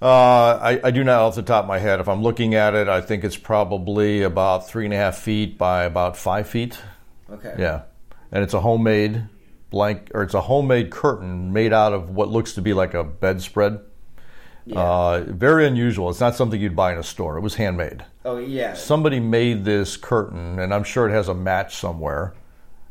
Uh, 0.01 0.59
I, 0.63 0.81
I, 0.85 0.91
do 0.93 1.03
not 1.03 1.23
off 1.23 1.35
the 1.35 1.43
top 1.43 1.65
of 1.65 1.69
my 1.69 1.79
head. 1.79 1.99
If 1.99 2.09
I'm 2.09 2.23
looking 2.23 2.55
at 2.55 2.75
it, 2.75 2.89
I 2.89 3.01
think 3.01 3.25
it's 3.25 3.37
probably 3.37 4.23
about 4.23 4.69
three 4.69 4.85
and 4.85 4.95
a 4.95 4.97
half 4.97 5.19
feet 5.19 5.59
by 5.59 5.85
about 5.85 6.17
five 6.17 6.49
feet. 6.49 6.79
Okay. 7.29 7.55
Yeah, 7.59 7.83
and 8.31 8.45
it's 8.45 8.55
a 8.55 8.61
homemade 8.61 9.25
blank, 9.71 10.13
or 10.15 10.23
it's 10.23 10.35
a 10.35 10.43
homemade 10.43 10.91
curtain 10.91 11.53
made 11.53 11.73
out 11.73 11.93
of 11.93 12.11
what 12.11 12.29
looks 12.29 12.53
to 12.55 12.63
be 12.63 12.75
like 12.75 12.95
a 12.95 13.03
bedspread. 13.03 13.81
Yeah. 14.67 14.81
Uh, 14.81 15.25
very 15.27 15.67
unusual. 15.67 16.11
It's 16.11 16.21
not 16.21 16.37
something 16.37 16.61
you'd 16.61 16.77
buy 16.77 16.93
in 16.93 16.99
a 16.99 17.03
store. 17.03 17.37
It 17.37 17.41
was 17.41 17.57
handmade. 17.57 18.05
Oh 18.25 18.39
yeah. 18.39 18.75
Somebody 18.75 19.19
made 19.19 19.65
this 19.65 19.97
curtain, 19.97 20.61
and 20.61 20.73
I'm 20.73 20.85
sure 20.85 21.09
it 21.09 21.13
has 21.13 21.27
a 21.27 21.35
match 21.35 21.75
somewhere 21.75 22.35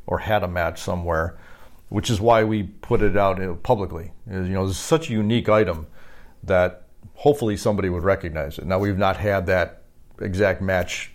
or 0.08 0.20
had 0.20 0.44
a 0.44 0.48
match 0.48 0.82
somewhere, 0.82 1.38
which 1.90 2.10
is 2.10 2.20
why 2.20 2.44
we 2.44 2.64
put 2.64 3.02
it 3.02 3.16
out 3.16 3.64
publicly. 3.64 4.12
You 4.30 4.40
know, 4.40 4.66
it's 4.66 4.78
such 4.78 5.10
a 5.10 5.14
unique 5.14 5.50
item 5.50 5.88
that 6.44 6.84
hopefully 7.14 7.58
somebody 7.58 7.90
would 7.90 8.04
recognize 8.04 8.58
it. 8.58 8.66
Now 8.66 8.80
we've 8.80 8.98
not 8.98 9.18
had 9.18 9.46
that 9.48 9.84
exact 10.20 10.62
match. 10.62 11.12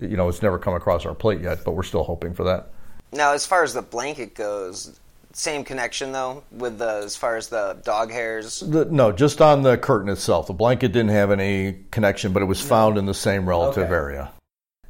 You 0.00 0.16
know, 0.16 0.28
it's 0.28 0.42
never 0.42 0.58
come 0.58 0.74
across 0.74 1.06
our 1.06 1.14
plate 1.14 1.40
yet, 1.40 1.64
but 1.64 1.72
we're 1.72 1.82
still 1.84 2.04
hoping 2.04 2.34
for 2.34 2.44
that. 2.44 2.72
Now, 3.12 3.32
as 3.32 3.46
far 3.46 3.62
as 3.62 3.72
the 3.72 3.82
blanket 3.82 4.34
goes, 4.34 4.98
same 5.32 5.64
connection 5.64 6.12
though 6.12 6.44
with 6.50 6.78
the 6.78 7.02
as 7.04 7.16
far 7.16 7.36
as 7.36 7.48
the 7.48 7.76
dog 7.84 8.10
hairs. 8.10 8.60
The, 8.60 8.84
no, 8.86 9.12
just 9.12 9.40
on 9.40 9.62
the 9.62 9.76
curtain 9.76 10.08
itself. 10.08 10.46
The 10.46 10.52
blanket 10.52 10.92
didn't 10.92 11.10
have 11.10 11.30
any 11.30 11.78
connection, 11.90 12.32
but 12.32 12.42
it 12.42 12.46
was 12.46 12.60
found 12.60 12.98
in 12.98 13.06
the 13.06 13.14
same 13.14 13.48
relative 13.48 13.84
okay. 13.84 13.94
area. 13.94 14.32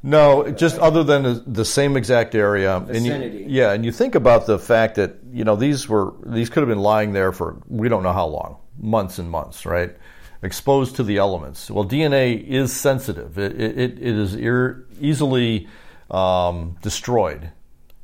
No, 0.05 0.51
just 0.51 0.77
other 0.77 1.03
than 1.03 1.51
the, 1.51 1.65
same 1.65 1.97
exact 1.97 2.35
area. 2.35 2.79
Vicinity. 2.79 3.25
And 3.25 3.39
you, 3.39 3.45
yeah, 3.49 3.71
and 3.71 3.83
you 3.83 3.91
think 3.91 4.13
about 4.13 4.45
the 4.45 4.59
fact 4.59 4.95
that 4.95 5.15
you 5.33 5.43
know 5.43 5.55
these 5.55 5.89
were 5.89 6.13
these 6.23 6.47
could 6.47 6.59
have 6.59 6.69
been 6.69 6.77
lying 6.77 7.11
there 7.11 7.31
for 7.31 7.57
we 7.67 7.89
don't 7.89 8.03
know 8.03 8.13
how 8.13 8.27
long, 8.27 8.57
months 8.77 9.17
and 9.17 9.31
months, 9.31 9.65
right? 9.65 9.97
Exposed 10.43 10.95
to 10.97 11.03
the 11.03 11.17
elements. 11.17 11.71
Well, 11.71 11.85
DNA 11.85 12.39
is 12.47 12.71
sensitive. 12.71 13.39
It 13.39 13.59
it, 13.59 13.97
it 13.97 13.99
is 13.99 14.35
ir- 14.35 14.85
easily 15.01 15.67
um, 16.11 16.77
destroyed. 16.83 17.49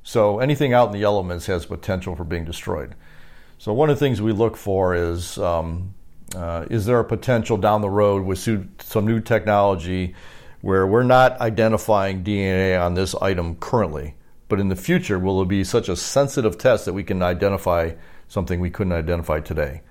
So 0.01 0.39
anything 0.39 0.73
out 0.73 0.87
in 0.87 0.99
the 0.99 1.03
elements 1.03 1.45
has 1.45 1.67
potential 1.67 2.15
for 2.15 2.23
being 2.23 2.45
destroyed. 2.45 2.95
So 3.59 3.73
one 3.73 3.91
of 3.91 3.99
the 3.99 4.03
things 4.03 4.19
we 4.23 4.31
look 4.31 4.57
for 4.57 4.95
is 4.95 5.37
um, 5.37 5.93
uh, 6.35 6.65
is 6.71 6.87
there 6.87 6.99
a 6.99 7.05
potential 7.05 7.57
down 7.57 7.81
the 7.81 7.91
road 7.91 8.25
with 8.25 8.39
some 8.39 9.05
new 9.05 9.19
technology 9.19 10.15
where 10.61 10.85
we're 10.85 11.03
not 11.03 11.39
identifying 11.41 12.23
DNA 12.23 12.79
on 12.79 12.93
this 12.93 13.15
item 13.15 13.55
currently, 13.55 14.15
but 14.47 14.59
in 14.59 14.69
the 14.69 14.75
future, 14.75 15.17
will 15.17 15.41
it 15.41 15.47
be 15.47 15.63
such 15.63 15.89
a 15.89 15.95
sensitive 15.95 16.57
test 16.57 16.85
that 16.85 16.93
we 16.93 17.03
can 17.03 17.21
identify 17.21 17.91
something 18.27 18.59
we 18.59 18.69
couldn't 18.69 18.93
identify 18.93 19.39
today? 19.39 19.81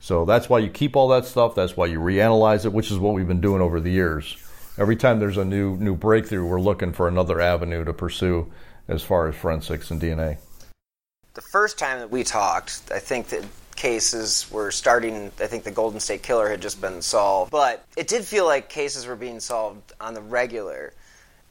So 0.00 0.24
that's 0.24 0.48
why 0.48 0.60
you 0.60 0.70
keep 0.70 0.96
all 0.96 1.08
that 1.08 1.24
stuff. 1.24 1.54
That's 1.54 1.76
why 1.76 1.86
you 1.86 1.98
reanalyze 1.98 2.64
it, 2.64 2.72
which 2.72 2.90
is 2.90 2.98
what 2.98 3.14
we've 3.14 3.26
been 3.26 3.40
doing 3.40 3.60
over 3.60 3.80
the 3.80 3.90
years. 3.90 4.36
Every 4.76 4.96
time 4.96 5.18
there's 5.18 5.36
a 5.36 5.44
new 5.44 5.76
new 5.76 5.96
breakthrough, 5.96 6.46
we're 6.46 6.60
looking 6.60 6.92
for 6.92 7.08
another 7.08 7.40
avenue 7.40 7.84
to 7.84 7.92
pursue 7.92 8.52
as 8.86 9.02
far 9.02 9.28
as 9.28 9.34
forensics 9.34 9.90
and 9.90 10.00
DNA. 10.00 10.38
The 11.34 11.42
first 11.42 11.78
time 11.78 11.98
that 11.98 12.10
we 12.10 12.24
talked, 12.24 12.82
I 12.92 12.98
think 12.98 13.28
that 13.28 13.44
cases 13.78 14.50
were 14.50 14.72
starting. 14.72 15.30
I 15.40 15.46
think 15.46 15.62
the 15.62 15.70
Golden 15.70 16.00
State 16.00 16.22
Killer 16.22 16.50
had 16.50 16.60
just 16.60 16.80
been 16.80 17.00
solved, 17.00 17.52
but 17.52 17.84
it 17.96 18.08
did 18.08 18.24
feel 18.24 18.44
like 18.44 18.68
cases 18.68 19.06
were 19.06 19.16
being 19.16 19.38
solved 19.38 19.92
on 20.00 20.14
the 20.14 20.20
regular, 20.20 20.92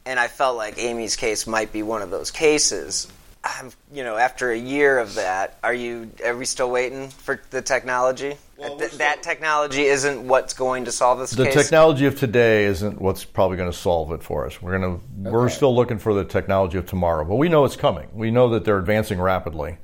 and 0.04 0.20
I 0.20 0.28
felt 0.28 0.56
like 0.56 0.78
Amy's 0.78 1.16
case 1.16 1.46
might 1.46 1.72
be 1.72 1.82
one 1.82 2.02
of 2.02 2.10
those 2.10 2.30
cases. 2.30 3.08
I'm, 3.42 3.70
you 3.92 4.04
know, 4.04 4.16
after 4.16 4.50
a 4.50 4.58
year 4.58 4.98
of 4.98 5.14
that, 5.14 5.58
are 5.64 5.72
you? 5.72 6.10
Are 6.26 6.36
we 6.36 6.44
still 6.44 6.70
waiting 6.70 7.08
for 7.08 7.40
the 7.50 7.62
technology? 7.62 8.36
Well, 8.58 8.76
Th- 8.76 8.90
still... 8.90 8.98
That 8.98 9.22
technology 9.22 9.84
isn't 9.84 10.26
what's 10.26 10.52
going 10.52 10.84
to 10.84 10.92
solve 10.92 11.20
this. 11.20 11.30
The 11.30 11.44
case? 11.44 11.54
technology 11.54 12.06
of 12.06 12.18
today 12.18 12.64
isn't 12.64 13.00
what's 13.00 13.24
probably 13.24 13.56
going 13.56 13.70
to 13.70 13.76
solve 13.76 14.12
it 14.12 14.22
for 14.22 14.44
us. 14.44 14.60
We're 14.60 14.78
going 14.78 14.82
to. 14.82 15.04
Okay. 15.22 15.30
We're 15.30 15.48
still 15.48 15.74
looking 15.74 15.98
for 15.98 16.12
the 16.12 16.24
technology 16.24 16.76
of 16.76 16.86
tomorrow, 16.86 17.24
but 17.24 17.36
we 17.36 17.48
know 17.48 17.64
it's 17.64 17.76
coming. 17.76 18.08
We 18.12 18.30
know 18.30 18.50
that 18.50 18.64
they're 18.64 18.78
advancing 18.78 19.18
rapidly. 19.18 19.78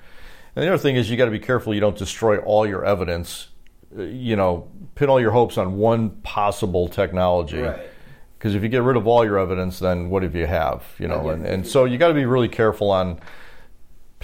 And 0.56 0.64
the 0.64 0.68
other 0.68 0.78
thing 0.78 0.96
is 0.96 1.10
you 1.10 1.16
got 1.16 1.24
to 1.24 1.30
be 1.30 1.40
careful 1.40 1.74
you 1.74 1.80
don't 1.80 1.98
destroy 1.98 2.38
all 2.38 2.66
your 2.66 2.84
evidence. 2.84 3.48
Uh, 3.96 4.02
you 4.02 4.36
know, 4.36 4.68
pin 4.94 5.08
all 5.08 5.20
your 5.20 5.32
hopes 5.32 5.58
on 5.58 5.76
one 5.76 6.10
possible 6.22 6.88
technology. 6.88 7.58
Right. 7.58 7.90
Because 8.38 8.54
if 8.54 8.62
you 8.62 8.68
get 8.68 8.82
rid 8.82 8.96
of 8.96 9.06
all 9.06 9.24
your 9.24 9.38
evidence, 9.38 9.78
then 9.78 10.10
what 10.10 10.22
if 10.22 10.34
you 10.34 10.46
have? 10.46 10.84
You 10.98 11.08
know, 11.08 11.30
and, 11.30 11.46
and 11.46 11.66
so 11.66 11.86
you 11.86 11.96
got 11.96 12.08
to 12.08 12.14
be 12.14 12.26
really 12.26 12.48
careful 12.48 12.90
on 12.90 13.18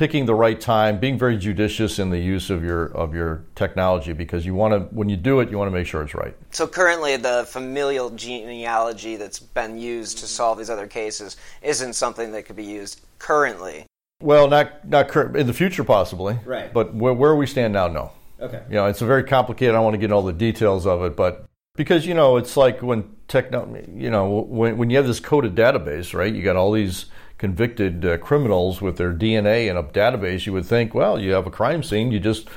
picking 0.00 0.24
the 0.24 0.34
right 0.34 0.60
time, 0.60 0.98
being 0.98 1.18
very 1.18 1.36
judicious 1.36 1.98
in 1.98 2.08
the 2.08 2.18
use 2.18 2.48
of 2.48 2.62
your 2.62 2.86
of 2.86 3.14
your 3.14 3.44
technology 3.54 4.12
because 4.12 4.46
you 4.46 4.54
want 4.54 4.72
to 4.72 4.94
when 4.94 5.08
you 5.08 5.16
do 5.16 5.40
it, 5.40 5.50
you 5.50 5.58
want 5.58 5.70
to 5.70 5.74
make 5.74 5.86
sure 5.86 6.02
it's 6.02 6.14
right. 6.14 6.34
So 6.50 6.66
currently, 6.66 7.16
the 7.16 7.46
familial 7.48 8.10
genealogy 8.10 9.16
that's 9.16 9.38
been 9.38 9.78
used 9.78 10.18
to 10.18 10.26
solve 10.26 10.58
these 10.58 10.70
other 10.70 10.86
cases 10.86 11.36
isn't 11.62 11.94
something 11.94 12.32
that 12.32 12.44
could 12.44 12.56
be 12.56 12.64
used 12.64 13.00
currently. 13.18 13.84
Well, 14.20 14.48
not 14.48 14.86
not 14.86 15.08
current, 15.08 15.36
in 15.36 15.46
the 15.46 15.54
future 15.54 15.84
possibly. 15.84 16.38
Right. 16.44 16.72
But 16.72 16.94
where, 16.94 17.14
where 17.14 17.34
we 17.34 17.46
stand 17.46 17.72
now, 17.72 17.88
no. 17.88 18.12
Okay. 18.40 18.62
You 18.68 18.74
know, 18.74 18.86
it's 18.86 19.02
a 19.02 19.06
very 19.06 19.24
complicated. 19.24 19.74
I 19.74 19.78
don't 19.78 19.84
want 19.84 19.94
to 19.94 19.98
get 19.98 20.06
into 20.06 20.16
all 20.16 20.22
the 20.22 20.32
details 20.32 20.86
of 20.86 21.02
it, 21.02 21.16
but 21.16 21.46
because 21.76 22.06
you 22.06 22.14
know, 22.14 22.36
it's 22.36 22.56
like 22.56 22.82
when 22.82 23.16
techno, 23.28 23.82
you 23.94 24.10
know, 24.10 24.28
when 24.28 24.76
when 24.76 24.90
you 24.90 24.96
have 24.96 25.06
this 25.06 25.20
coded 25.20 25.54
database, 25.54 26.14
right? 26.14 26.32
You 26.32 26.42
got 26.42 26.56
all 26.56 26.72
these 26.72 27.06
convicted 27.38 28.04
uh, 28.04 28.18
criminals 28.18 28.82
with 28.82 28.98
their 28.98 29.14
DNA 29.14 29.68
in 29.68 29.76
a 29.76 29.82
database. 29.82 30.44
You 30.44 30.52
would 30.52 30.66
think, 30.66 30.94
well, 30.94 31.18
you 31.18 31.32
have 31.32 31.46
a 31.46 31.50
crime 31.50 31.82
scene, 31.82 32.12
you 32.12 32.20
just 32.20 32.48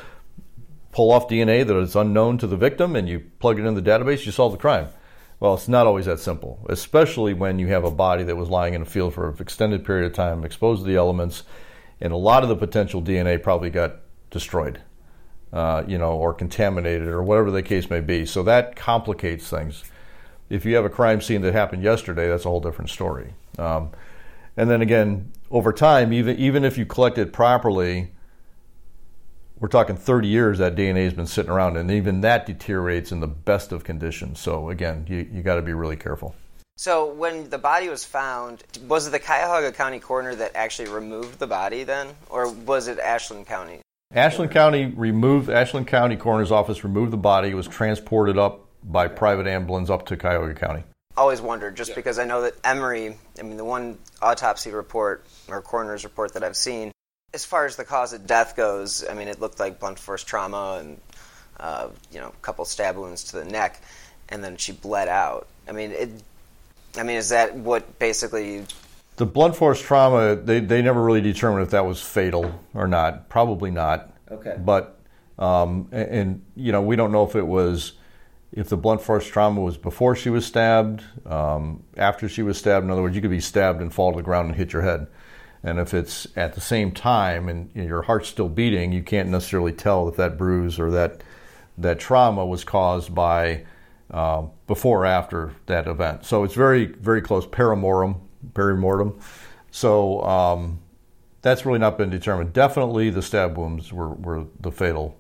pull 0.91 1.11
off 1.11 1.27
DNA 1.29 1.65
that 1.65 1.77
is 1.77 1.95
unknown 1.95 2.37
to 2.39 2.47
the 2.47 2.57
victim, 2.57 2.95
and 2.95 3.07
you 3.07 3.23
plug 3.39 3.59
it 3.59 3.65
in 3.65 3.75
the 3.75 3.81
database, 3.81 4.25
you 4.25 4.31
solve 4.31 4.51
the 4.51 4.57
crime. 4.57 4.87
Well, 5.43 5.55
it's 5.55 5.67
not 5.67 5.87
always 5.87 6.05
that 6.05 6.21
simple, 6.21 6.65
especially 6.69 7.33
when 7.33 7.59
you 7.59 7.67
have 7.67 7.83
a 7.83 7.91
body 7.91 8.23
that 8.23 8.37
was 8.37 8.47
lying 8.47 8.75
in 8.75 8.81
a 8.81 8.85
field 8.85 9.13
for 9.13 9.27
an 9.27 9.35
extended 9.41 9.83
period 9.83 10.05
of 10.05 10.13
time, 10.13 10.45
exposed 10.45 10.83
to 10.83 10.87
the 10.87 10.95
elements, 10.95 11.43
and 11.99 12.13
a 12.13 12.15
lot 12.15 12.43
of 12.43 12.49
the 12.49 12.55
potential 12.55 13.01
DNA 13.01 13.43
probably 13.43 13.69
got 13.69 13.97
destroyed, 14.29 14.79
uh, 15.51 15.83
you 15.85 15.97
know, 15.97 16.13
or 16.13 16.33
contaminated, 16.33 17.09
or 17.09 17.21
whatever 17.21 17.51
the 17.51 17.61
case 17.61 17.89
may 17.89 17.99
be. 17.99 18.25
So 18.25 18.41
that 18.43 18.77
complicates 18.77 19.49
things. 19.49 19.83
If 20.49 20.63
you 20.63 20.75
have 20.75 20.85
a 20.85 20.89
crime 20.89 21.19
scene 21.19 21.41
that 21.41 21.53
happened 21.53 21.83
yesterday, 21.83 22.29
that's 22.29 22.45
a 22.45 22.49
whole 22.49 22.61
different 22.61 22.89
story. 22.89 23.33
Um, 23.59 23.91
and 24.55 24.69
then 24.69 24.81
again, 24.81 25.33
over 25.51 25.73
time, 25.73 26.13
even 26.13 26.37
even 26.37 26.63
if 26.63 26.77
you 26.77 26.85
collect 26.85 27.17
it 27.17 27.33
properly, 27.33 28.12
we're 29.63 29.69
talking 29.69 29.95
30 29.95 30.27
years 30.27 30.57
that 30.57 30.75
DNA 30.75 31.05
has 31.05 31.13
been 31.13 31.25
sitting 31.25 31.49
around, 31.49 31.77
and 31.77 31.89
even 31.89 32.19
that 32.19 32.45
deteriorates 32.45 33.13
in 33.13 33.21
the 33.21 33.27
best 33.27 33.71
of 33.71 33.85
conditions. 33.85 34.41
So 34.41 34.69
again, 34.69 35.05
you 35.07 35.25
you 35.31 35.41
got 35.41 35.55
to 35.55 35.61
be 35.61 35.71
really 35.71 35.95
careful. 35.95 36.35
So 36.75 37.13
when 37.13 37.49
the 37.49 37.57
body 37.57 37.87
was 37.87 38.03
found, 38.03 38.61
was 38.89 39.07
it 39.07 39.11
the 39.11 39.19
Cuyahoga 39.19 39.71
County 39.71 40.01
coroner 40.01 40.35
that 40.35 40.51
actually 40.55 40.89
removed 40.89 41.39
the 41.39 41.47
body 41.47 41.85
then, 41.85 42.09
or 42.29 42.51
was 42.51 42.89
it 42.89 42.99
Ashland 42.99 43.47
County? 43.47 43.79
Ashland 44.13 44.51
County 44.51 44.87
removed 44.87 45.49
Ashland 45.49 45.87
County 45.87 46.17
Coroner's 46.17 46.51
Office 46.51 46.83
removed 46.83 47.13
the 47.13 47.17
body. 47.17 47.51
It 47.51 47.55
was 47.55 47.69
transported 47.69 48.37
up 48.37 48.65
by 48.83 49.07
private 49.07 49.47
ambulance 49.47 49.89
up 49.89 50.07
to 50.07 50.17
Cuyahoga 50.17 50.55
County. 50.55 50.83
Always 51.15 51.39
wondered, 51.39 51.77
just 51.77 51.95
because 51.95 52.19
I 52.19 52.25
know 52.25 52.41
that 52.41 52.55
Emory. 52.65 53.15
I 53.39 53.43
mean, 53.43 53.55
the 53.55 53.63
one 53.63 53.97
autopsy 54.21 54.71
report 54.71 55.25
or 55.47 55.61
coroner's 55.61 56.03
report 56.03 56.33
that 56.33 56.43
I've 56.43 56.57
seen, 56.57 56.91
as 57.33 57.43
far 57.45 57.65
as 57.65 57.75
the 57.75 57.83
cause 57.83 58.13
of 58.13 58.27
death 58.27 58.55
goes, 58.55 59.03
I 59.09 59.13
mean, 59.13 59.27
it 59.27 59.39
looked 59.41 59.59
like 59.59 59.79
blunt 59.79 59.99
force 59.99 60.23
trauma 60.23 60.77
and 60.79 60.97
uh, 61.59 61.89
you 62.11 62.19
know, 62.19 62.29
a 62.29 62.41
couple 62.41 62.65
stab 62.65 62.95
wounds 62.95 63.23
to 63.25 63.37
the 63.37 63.45
neck, 63.45 63.81
and 64.29 64.43
then 64.43 64.57
she 64.57 64.71
bled 64.71 65.07
out. 65.07 65.47
I 65.67 65.71
mean, 65.71 65.91
it. 65.91 66.09
I 66.95 67.03
mean, 67.03 67.17
is 67.17 67.29
that 67.29 67.55
what 67.55 67.97
basically 67.99 68.65
The 69.15 69.25
blunt 69.27 69.55
force 69.55 69.79
trauma, 69.79 70.35
they, 70.35 70.59
they 70.59 70.81
never 70.81 71.01
really 71.01 71.21
determined 71.21 71.63
if 71.63 71.69
that 71.71 71.85
was 71.85 72.01
fatal 72.01 72.59
or 72.73 72.87
not. 72.87 73.29
Probably 73.29 73.69
not. 73.69 74.11
Okay. 74.31 74.55
But, 74.57 74.99
um, 75.37 75.87
and, 75.91 76.09
and, 76.09 76.45
you 76.55 76.71
know, 76.71 76.81
we 76.81 76.95
don't 76.95 77.11
know 77.11 77.23
if 77.23 77.35
it 77.35 77.45
was, 77.45 77.93
if 78.51 78.69
the 78.69 78.77
blunt 78.77 79.01
force 79.01 79.27
trauma 79.27 79.61
was 79.61 79.77
before 79.77 80.15
she 80.15 80.31
was 80.31 80.45
stabbed, 80.47 81.03
um, 81.27 81.83
after 81.95 82.27
she 82.27 82.41
was 82.41 82.57
stabbed. 82.57 82.85
In 82.85 82.91
other 82.91 83.03
words, 83.03 83.15
you 83.15 83.21
could 83.21 83.29
be 83.29 83.39
stabbed 83.39 83.81
and 83.81 83.93
fall 83.93 84.11
to 84.11 84.17
the 84.17 84.23
ground 84.23 84.47
and 84.47 84.55
hit 84.55 84.73
your 84.73 84.81
head. 84.81 85.05
And 85.63 85.79
if 85.79 85.93
it's 85.93 86.27
at 86.35 86.53
the 86.53 86.61
same 86.61 86.91
time 86.91 87.47
and 87.47 87.69
your 87.73 88.01
heart's 88.01 88.27
still 88.27 88.49
beating, 88.49 88.91
you 88.91 89.01
can't 89.01 89.29
necessarily 89.29 89.71
tell 89.71 90.09
if 90.09 90.17
that 90.17 90.37
bruise 90.37 90.77
or 90.79 90.91
that, 90.91 91.21
that 91.77 91.99
trauma 91.99 92.45
was 92.45 92.63
caused 92.63 93.15
by 93.15 93.63
uh, 94.11 94.43
before 94.67 95.03
or 95.03 95.05
after 95.05 95.53
that 95.67 95.87
event. 95.87 96.25
So 96.25 96.43
it's 96.43 96.53
very, 96.53 96.85
very 96.85 97.21
close, 97.21 97.45
perimortem, 97.45 98.19
perimortem. 98.53 99.21
So 99.71 100.21
um, 100.23 100.79
that's 101.41 101.65
really 101.65 101.79
not 101.79 101.97
been 101.97 102.09
determined. 102.09 102.53
Definitely 102.53 103.09
the 103.09 103.21
stab 103.21 103.57
wounds 103.57 103.93
were, 103.93 104.09
were 104.09 104.45
the 104.59 104.71
fatal 104.71 105.17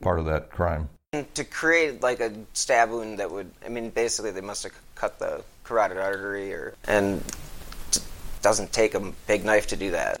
part 0.00 0.18
of 0.18 0.24
that 0.26 0.50
crime. 0.50 0.88
to 1.34 1.44
create 1.44 2.02
like 2.02 2.20
a 2.20 2.32
stab 2.52 2.90
wound 2.90 3.18
that 3.18 3.30
would? 3.30 3.50
I 3.64 3.68
mean, 3.68 3.90
basically, 3.90 4.30
they 4.30 4.40
must 4.40 4.62
have 4.64 4.72
cut 4.94 5.18
the 5.18 5.42
carotid 5.64 5.98
artery, 5.98 6.52
or 6.52 6.74
and 6.86 7.22
doesn't 8.44 8.72
take 8.72 8.94
a 8.94 9.00
big 9.26 9.44
knife 9.44 9.66
to 9.68 9.76
do 9.76 9.90
that. 9.90 10.20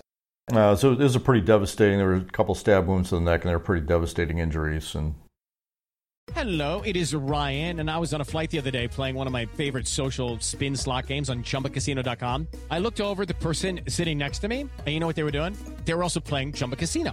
Uh, 0.50 0.74
so 0.74 0.92
it 0.92 0.98
was 0.98 1.14
a 1.14 1.20
pretty 1.20 1.42
devastating. 1.42 1.98
There 1.98 2.08
were 2.08 2.14
a 2.14 2.24
couple 2.24 2.54
stab 2.54 2.86
wounds 2.86 3.10
to 3.10 3.16
the 3.16 3.20
neck, 3.20 3.42
and 3.42 3.50
they 3.50 3.54
were 3.54 3.60
pretty 3.60 3.86
devastating 3.86 4.38
injuries. 4.38 4.94
And 4.94 5.14
Hello, 6.32 6.80
it 6.86 6.96
is 6.96 7.14
Ryan, 7.14 7.80
and 7.80 7.90
I 7.90 7.98
was 7.98 8.14
on 8.14 8.22
a 8.22 8.24
flight 8.24 8.50
the 8.50 8.58
other 8.58 8.70
day 8.70 8.88
playing 8.88 9.14
one 9.14 9.26
of 9.26 9.32
my 9.32 9.44
favorite 9.44 9.86
social 9.86 10.38
spin 10.40 10.74
slot 10.74 11.06
games 11.06 11.28
on 11.28 11.42
chumbacasino.com. 11.42 12.48
I 12.70 12.78
looked 12.78 13.00
over 13.00 13.22
at 13.22 13.28
the 13.28 13.34
person 13.34 13.80
sitting 13.88 14.18
next 14.18 14.38
to 14.40 14.48
me, 14.48 14.60
and 14.62 14.88
you 14.88 15.00
know 15.00 15.06
what 15.06 15.16
they 15.16 15.22
were 15.22 15.30
doing? 15.38 15.56
They 15.84 15.92
were 15.92 16.02
also 16.02 16.20
playing 16.20 16.54
Chumba 16.54 16.76
Casino. 16.76 17.12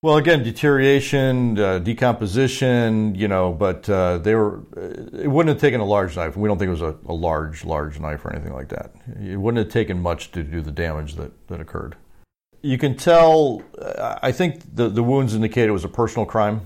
Well, 0.00 0.16
again, 0.16 0.44
deterioration, 0.44 1.58
uh, 1.58 1.80
decomposition, 1.80 3.16
you 3.16 3.26
know, 3.26 3.52
but 3.52 3.88
uh, 3.90 4.18
they 4.18 4.34
were. 4.34 4.62
It 4.76 5.28
wouldn't 5.28 5.48
have 5.48 5.60
taken 5.60 5.80
a 5.80 5.84
large 5.84 6.16
knife. 6.16 6.36
We 6.36 6.48
don't 6.48 6.56
think 6.56 6.68
it 6.68 6.72
was 6.72 6.82
a, 6.82 6.96
a 7.06 7.12
large, 7.12 7.64
large 7.64 7.98
knife 7.98 8.24
or 8.24 8.32
anything 8.32 8.52
like 8.52 8.68
that. 8.68 8.94
It 9.20 9.36
wouldn't 9.36 9.64
have 9.64 9.72
taken 9.72 10.00
much 10.00 10.30
to 10.32 10.44
do 10.44 10.60
the 10.60 10.70
damage 10.70 11.16
that, 11.16 11.48
that 11.48 11.60
occurred. 11.60 11.96
You 12.62 12.78
can 12.78 12.96
tell. 12.96 13.62
uh, 13.80 14.18
I 14.22 14.30
think 14.30 14.74
the 14.74 14.88
the 14.88 15.02
wounds 15.02 15.34
indicate 15.34 15.68
it 15.68 15.72
was 15.72 15.84
a 15.84 15.88
personal 15.88 16.26
crime. 16.26 16.60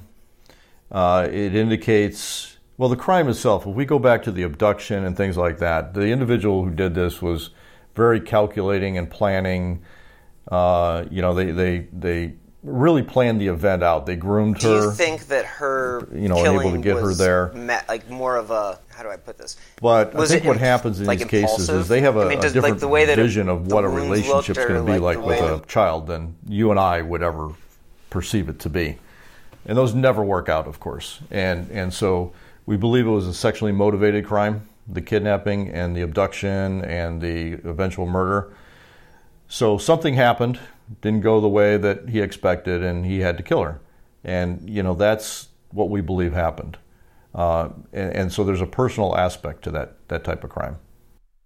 Uh, 0.90 1.26
it 1.30 1.54
indicates, 1.54 2.58
well, 2.76 2.90
the 2.90 2.96
crime 2.96 3.26
itself, 3.28 3.66
if 3.66 3.74
we 3.74 3.86
go 3.86 3.98
back 3.98 4.22
to 4.24 4.30
the 4.30 4.42
abduction 4.42 5.06
and 5.06 5.16
things 5.16 5.38
like 5.38 5.56
that, 5.58 5.94
the 5.94 6.08
individual 6.08 6.64
who 6.64 6.70
did 6.70 6.94
this 6.94 7.22
was 7.22 7.48
very 7.94 8.20
calculating 8.20 8.98
and 8.98 9.10
planning. 9.10 9.82
Uh, 10.50 11.06
you 11.10 11.22
know, 11.22 11.32
they, 11.32 11.50
they, 11.50 11.78
they 11.92 12.34
really 12.62 13.02
planned 13.02 13.40
the 13.40 13.48
event 13.48 13.82
out. 13.82 14.06
They 14.06 14.16
groomed 14.16 14.58
Do 14.58 14.68
her. 14.68 14.84
you 14.84 14.92
think 14.92 15.26
that 15.28 15.44
her 15.44 16.06
you 16.14 16.28
know, 16.28 16.38
able 16.46 16.70
to 16.72 16.78
get 16.78 16.96
her 16.96 17.12
there. 17.12 17.52
me- 17.54 17.74
like 17.88 18.08
more 18.08 18.36
of 18.36 18.50
a 18.50 18.78
how 18.90 19.02
do 19.02 19.08
I 19.10 19.16
put 19.16 19.36
this? 19.38 19.56
But 19.80 20.14
Was 20.14 20.30
I 20.30 20.34
think 20.34 20.46
what 20.46 20.52
imp- 20.56 20.60
happens 20.60 21.00
in 21.00 21.06
like 21.06 21.18
these 21.18 21.28
cases 21.28 21.68
is 21.68 21.88
they 21.88 22.02
have 22.02 22.16
a, 22.16 22.20
I 22.20 22.28
mean, 22.28 22.38
a 22.38 22.42
does- 22.42 22.54
like 22.54 22.62
different 22.62 22.80
the 22.80 22.88
way 22.88 23.04
that 23.06 23.16
vision 23.16 23.48
of 23.48 23.66
what 23.72 23.84
a 23.84 23.88
relationship's 23.88 24.58
going 24.58 24.74
to 24.86 24.92
be 24.92 24.98
like 24.98 25.18
like 25.18 25.26
with 25.26 25.40
a 25.40 25.56
that- 25.56 25.66
child 25.68 26.06
than 26.06 26.36
you 26.46 26.70
and 26.70 26.78
I 26.78 27.02
would 27.02 27.22
ever 27.22 27.50
perceive 28.10 28.48
it 28.48 28.58
to 28.60 28.68
be. 28.70 28.98
And 29.66 29.76
those 29.78 29.94
never 29.94 30.22
work 30.22 30.48
out, 30.48 30.66
of 30.68 30.78
course. 30.80 31.20
And 31.30 31.68
and 31.70 31.92
so 31.92 32.32
we 32.66 32.76
believe 32.76 33.06
it 33.06 33.10
was 33.10 33.26
a 33.26 33.34
sexually 33.34 33.72
motivated 33.72 34.24
crime, 34.26 34.68
the 34.86 35.00
kidnapping 35.00 35.68
and 35.70 35.96
the 35.96 36.02
abduction 36.02 36.84
and 36.84 37.20
the 37.20 37.54
eventual 37.68 38.06
murder. 38.06 38.52
So 39.48 39.78
something 39.78 40.14
happened, 40.14 40.58
didn't 41.00 41.20
go 41.20 41.40
the 41.40 41.48
way 41.48 41.76
that 41.76 42.08
he 42.08 42.20
expected, 42.20 42.82
and 42.82 43.06
he 43.06 43.20
had 43.20 43.36
to 43.36 43.42
kill 43.42 43.62
her. 43.62 43.80
And 44.24 44.68
you 44.68 44.82
know 44.82 44.94
that's 44.94 45.48
what 45.70 45.90
we 45.90 46.00
believe 46.00 46.32
happened. 46.32 46.78
Uh, 47.34 47.70
and, 47.92 48.14
and 48.14 48.32
so 48.32 48.44
there's 48.44 48.60
a 48.60 48.66
personal 48.66 49.16
aspect 49.16 49.64
to 49.64 49.70
that 49.70 50.08
that 50.08 50.24
type 50.24 50.44
of 50.44 50.50
crime. 50.50 50.78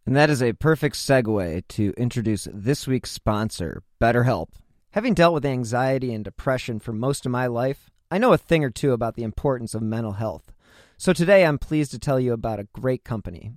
And 0.05 0.15
that 0.15 0.31
is 0.31 0.43
a 0.43 0.53
perfect 0.53 0.95
segue 0.95 1.67
to 1.67 1.93
introduce 1.97 2.47
this 2.53 2.87
week's 2.87 3.11
sponsor, 3.11 3.83
BetterHelp. 4.01 4.51
Having 4.93 5.15
dealt 5.15 5.35
with 5.35 5.45
anxiety 5.45 6.15
and 6.15 6.25
depression 6.25 6.79
for 6.79 6.93
most 6.93 7.27
of 7.27 7.33
my 7.33 7.49
life, 7.49 7.91
I 8.11 8.19
know 8.19 8.33
a 8.33 8.39
thing 8.39 8.63
or 8.63 8.71
two 8.71 8.93
about 8.93 9.15
the 9.15 9.25
importance 9.25 9.75
of 9.75 9.83
mental 9.83 10.13
health. 10.13 10.53
So 10.97 11.13
today 11.13 11.45
I'm 11.45 11.59
pleased 11.59 11.91
to 11.91 11.99
tell 11.99 12.21
you 12.21 12.33
about 12.33 12.61
a 12.61 12.69
great 12.73 13.05
company. 13.05 13.53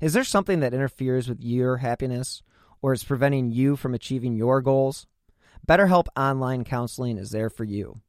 Is 0.00 0.12
there 0.12 0.24
something 0.24 0.60
that 0.60 0.72
interferes 0.72 1.28
with 1.28 1.40
your 1.40 1.78
happiness 1.78 2.42
or 2.84 2.92
is 2.92 3.02
preventing 3.02 3.50
you 3.50 3.76
from 3.76 3.94
achieving 3.94 4.36
your 4.36 4.60
goals? 4.60 5.06
BetterHelp 5.66 6.04
Online 6.18 6.64
Counseling 6.64 7.16
is 7.16 7.30
there 7.30 7.48
for 7.48 7.64
you. 7.64 8.02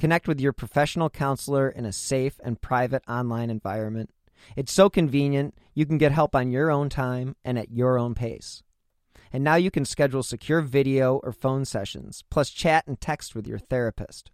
Connect 0.00 0.26
with 0.26 0.40
your 0.40 0.52
professional 0.52 1.08
counselor 1.08 1.68
in 1.68 1.84
a 1.84 1.92
safe 1.92 2.40
and 2.42 2.60
private 2.60 3.04
online 3.06 3.50
environment. 3.50 4.10
It's 4.56 4.72
so 4.72 4.90
convenient, 4.90 5.54
you 5.74 5.86
can 5.86 5.96
get 5.96 6.10
help 6.10 6.34
on 6.34 6.50
your 6.50 6.72
own 6.72 6.88
time 6.88 7.36
and 7.44 7.56
at 7.56 7.70
your 7.70 8.00
own 8.00 8.16
pace. 8.16 8.64
And 9.32 9.44
now 9.44 9.54
you 9.54 9.70
can 9.70 9.84
schedule 9.84 10.24
secure 10.24 10.60
video 10.60 11.20
or 11.22 11.30
phone 11.30 11.64
sessions, 11.64 12.24
plus 12.28 12.50
chat 12.50 12.84
and 12.88 13.00
text 13.00 13.36
with 13.36 13.46
your 13.46 13.60
therapist. 13.60 14.32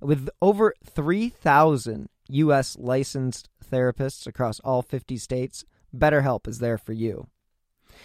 With 0.00 0.30
over 0.40 0.72
3,000 0.86 2.08
U.S. 2.30 2.78
licensed 2.80 3.50
therapists 3.70 4.26
across 4.26 4.58
all 4.60 4.80
50 4.80 5.18
states, 5.18 5.66
BetterHelp 5.94 6.48
is 6.48 6.60
there 6.60 6.78
for 6.78 6.94
you. 6.94 7.26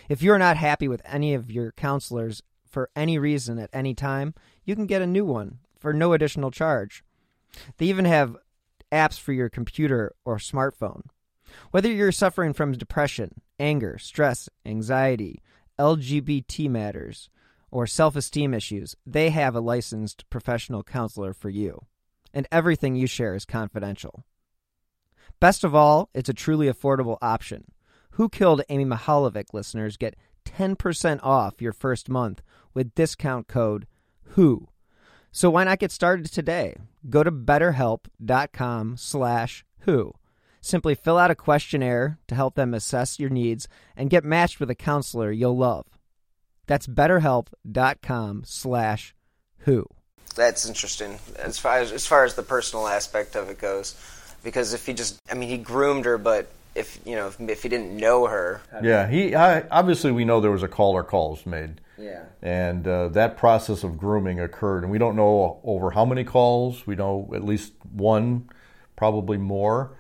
If 0.09 0.21
you're 0.21 0.37
not 0.37 0.57
happy 0.57 0.87
with 0.87 1.01
any 1.05 1.33
of 1.33 1.51
your 1.51 1.71
counselors 1.73 2.41
for 2.65 2.89
any 2.95 3.17
reason 3.17 3.59
at 3.59 3.69
any 3.73 3.93
time, 3.93 4.33
you 4.63 4.75
can 4.75 4.85
get 4.85 5.01
a 5.01 5.07
new 5.07 5.25
one 5.25 5.59
for 5.79 5.93
no 5.93 6.13
additional 6.13 6.51
charge. 6.51 7.03
They 7.77 7.85
even 7.87 8.05
have 8.05 8.37
apps 8.91 9.19
for 9.19 9.33
your 9.33 9.49
computer 9.49 10.13
or 10.25 10.37
smartphone. 10.37 11.03
Whether 11.71 11.91
you're 11.91 12.11
suffering 12.11 12.53
from 12.53 12.73
depression, 12.73 13.41
anger, 13.59 13.97
stress, 13.97 14.49
anxiety, 14.65 15.41
LGBT 15.79 16.69
matters, 16.69 17.29
or 17.71 17.87
self 17.87 18.15
esteem 18.15 18.53
issues, 18.53 18.95
they 19.05 19.29
have 19.29 19.55
a 19.55 19.61
licensed 19.61 20.29
professional 20.29 20.83
counselor 20.83 21.33
for 21.33 21.49
you. 21.49 21.85
And 22.33 22.47
everything 22.51 22.95
you 22.95 23.07
share 23.07 23.33
is 23.33 23.45
confidential. 23.45 24.23
Best 25.39 25.63
of 25.63 25.75
all, 25.75 26.09
it's 26.13 26.29
a 26.29 26.33
truly 26.33 26.67
affordable 26.67 27.17
option. 27.21 27.65
Who 28.17 28.29
Killed 28.29 28.63
Amy 28.69 28.83
Mihaljevic 28.83 29.53
listeners 29.53 29.95
get 29.95 30.15
10% 30.43 31.19
off 31.21 31.61
your 31.61 31.71
first 31.71 32.09
month 32.09 32.41
with 32.73 32.95
discount 32.95 33.47
code 33.47 33.85
WHO. 34.29 34.69
So 35.31 35.51
why 35.51 35.65
not 35.65 35.77
get 35.77 35.91
started 35.91 36.25
today? 36.25 36.77
Go 37.07 37.21
to 37.21 37.31
betterhelp.com 37.31 38.97
slash 38.97 39.63
who. 39.81 40.15
Simply 40.61 40.95
fill 40.95 41.19
out 41.19 41.29
a 41.29 41.35
questionnaire 41.35 42.17
to 42.27 42.33
help 42.33 42.55
them 42.55 42.73
assess 42.73 43.19
your 43.19 43.29
needs 43.29 43.67
and 43.95 44.09
get 44.09 44.23
matched 44.23 44.59
with 44.59 44.71
a 44.71 44.75
counselor 44.75 45.31
you'll 45.31 45.55
love. 45.55 45.85
That's 46.65 46.87
betterhelp.com 46.87 48.41
slash 48.47 49.13
who. 49.59 49.85
That's 50.35 50.67
interesting 50.67 51.19
as 51.37 51.59
far 51.59 51.77
as, 51.77 51.91
as 51.91 52.07
far 52.07 52.23
as 52.23 52.33
the 52.33 52.41
personal 52.41 52.87
aspect 52.87 53.35
of 53.35 53.51
it 53.51 53.59
goes. 53.59 53.95
Because 54.43 54.73
if 54.73 54.87
he 54.87 54.93
just, 54.93 55.19
I 55.29 55.35
mean, 55.35 55.49
he 55.49 55.59
groomed 55.59 56.05
her, 56.05 56.17
but 56.17 56.51
if 56.77 56.99
you 57.05 57.15
know, 57.15 57.27
if, 57.27 57.39
if 57.39 57.63
he 57.63 57.69
didn't 57.69 57.97
know 57.97 58.27
her, 58.27 58.61
Yeah, 58.81 59.07
he 59.07 59.35
I, 59.35 59.67
obviously 59.69 60.11
we 60.11 60.25
know 60.25 60.39
there 60.39 60.51
was 60.51 60.63
a 60.63 60.67
call 60.67 60.93
or 60.93 61.03
calls 61.03 61.45
made. 61.45 61.81
Yeah. 61.97 62.25
And 62.41 62.87
uh, 62.87 63.07
that 63.09 63.37
process 63.37 63.83
of 63.83 63.97
grooming 63.97 64.39
occurred, 64.39 64.83
and 64.83 64.91
we 64.91 64.99
don't 64.99 65.15
know 65.15 65.59
over 65.63 65.91
how 65.91 66.05
many 66.05 66.23
calls. 66.23 66.85
We 66.85 66.95
know 66.95 67.31
at 67.33 67.43
least 67.43 67.73
one, 67.91 68.49
probably 68.95 69.37
more. 69.37 69.97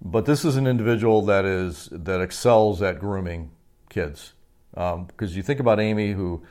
But 0.00 0.24
this 0.24 0.44
is 0.44 0.56
an 0.56 0.66
individual 0.66 1.22
that 1.22 1.44
is 1.44 1.88
that 1.92 2.20
excels 2.20 2.80
at 2.82 2.98
grooming 2.98 3.50
kids. 3.88 4.32
Because 4.72 5.36
you 5.36 5.42
think 5.42 5.60
about 5.60 5.80
Amy, 5.80 6.12
who 6.12 6.44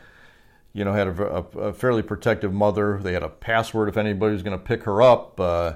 you 0.74 0.86
know 0.86 0.94
had 0.94 1.08
a, 1.08 1.38
a, 1.38 1.42
a 1.60 1.74
fairly 1.74 2.02
protective 2.02 2.54
mother. 2.54 3.00
They 3.02 3.14
had 3.14 3.24
a 3.24 3.30
password 3.30 3.90
if 3.90 3.98
anybody 3.98 4.34
was 4.34 4.44
going 4.44 4.58
to 4.58 4.64
pick 4.64 4.84
her 4.84 5.02
up. 5.02 5.40
Uh, 5.40 5.74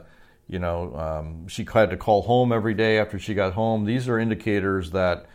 you 0.47 0.59
know, 0.59 0.95
um, 0.95 1.47
she 1.47 1.65
had 1.73 1.89
to 1.89 1.97
call 1.97 2.21
home 2.23 2.51
every 2.51 2.73
day 2.73 2.99
after 2.99 3.17
she 3.17 3.33
got 3.33 3.53
home. 3.53 3.85
These 3.85 4.07
are 4.07 4.19
indicators 4.19 4.91
that 4.91 5.25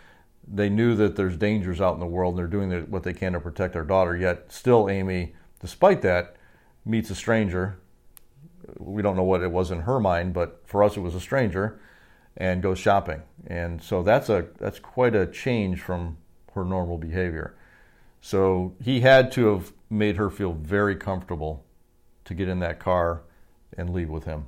they 0.47 0.69
knew 0.69 0.95
that 0.97 1.17
there's 1.17 1.37
dangers 1.37 1.81
out 1.81 1.95
in 1.95 2.01
the 2.01 2.07
world 2.07 2.35
and 2.35 2.39
they're 2.39 2.47
doing 2.47 2.91
what 2.91 3.03
they 3.03 3.13
can 3.13 3.33
to 3.33 3.41
protect 3.41 3.75
their 3.75 3.85
daughter. 3.85 4.17
Yet, 4.17 4.53
still, 4.53 4.89
Amy, 4.89 5.35
despite 5.61 6.03
that, 6.03 6.37
meets 6.85 7.11
a 7.11 7.15
stranger. 7.15 7.79
We 8.79 9.03
don't 9.03 9.17
know 9.17 9.25
what 9.25 9.43
it 9.43 9.51
was 9.51 9.71
in 9.71 9.81
her 9.81 9.99
mind, 10.01 10.33
but 10.33 10.63
for 10.65 10.83
us, 10.83 10.97
it 10.97 11.01
was 11.01 11.15
a 11.15 11.21
stranger, 11.21 11.81
and 12.37 12.63
goes 12.63 12.79
shopping. 12.79 13.23
And 13.47 13.83
so 13.83 14.03
that's 14.03 14.29
a 14.29 14.47
that's 14.59 14.79
quite 14.79 15.15
a 15.15 15.27
change 15.27 15.81
from 15.81 16.19
her 16.55 16.65
normal 16.65 16.99
behavior. 16.99 17.57
So 18.21 18.75
he 18.83 19.01
had 19.01 19.33
to 19.33 19.47
have 19.55 19.73
made 19.89 20.17
her 20.17 20.31
feel 20.31 20.53
very 20.53 20.95
comfortable 20.95 21.65
to 22.25 22.35
get 22.35 22.49
in 22.49 22.61
that 22.61 22.79
car 22.79 23.23
and 23.77 23.91
leave 23.91 24.09
with 24.09 24.25
him. 24.25 24.47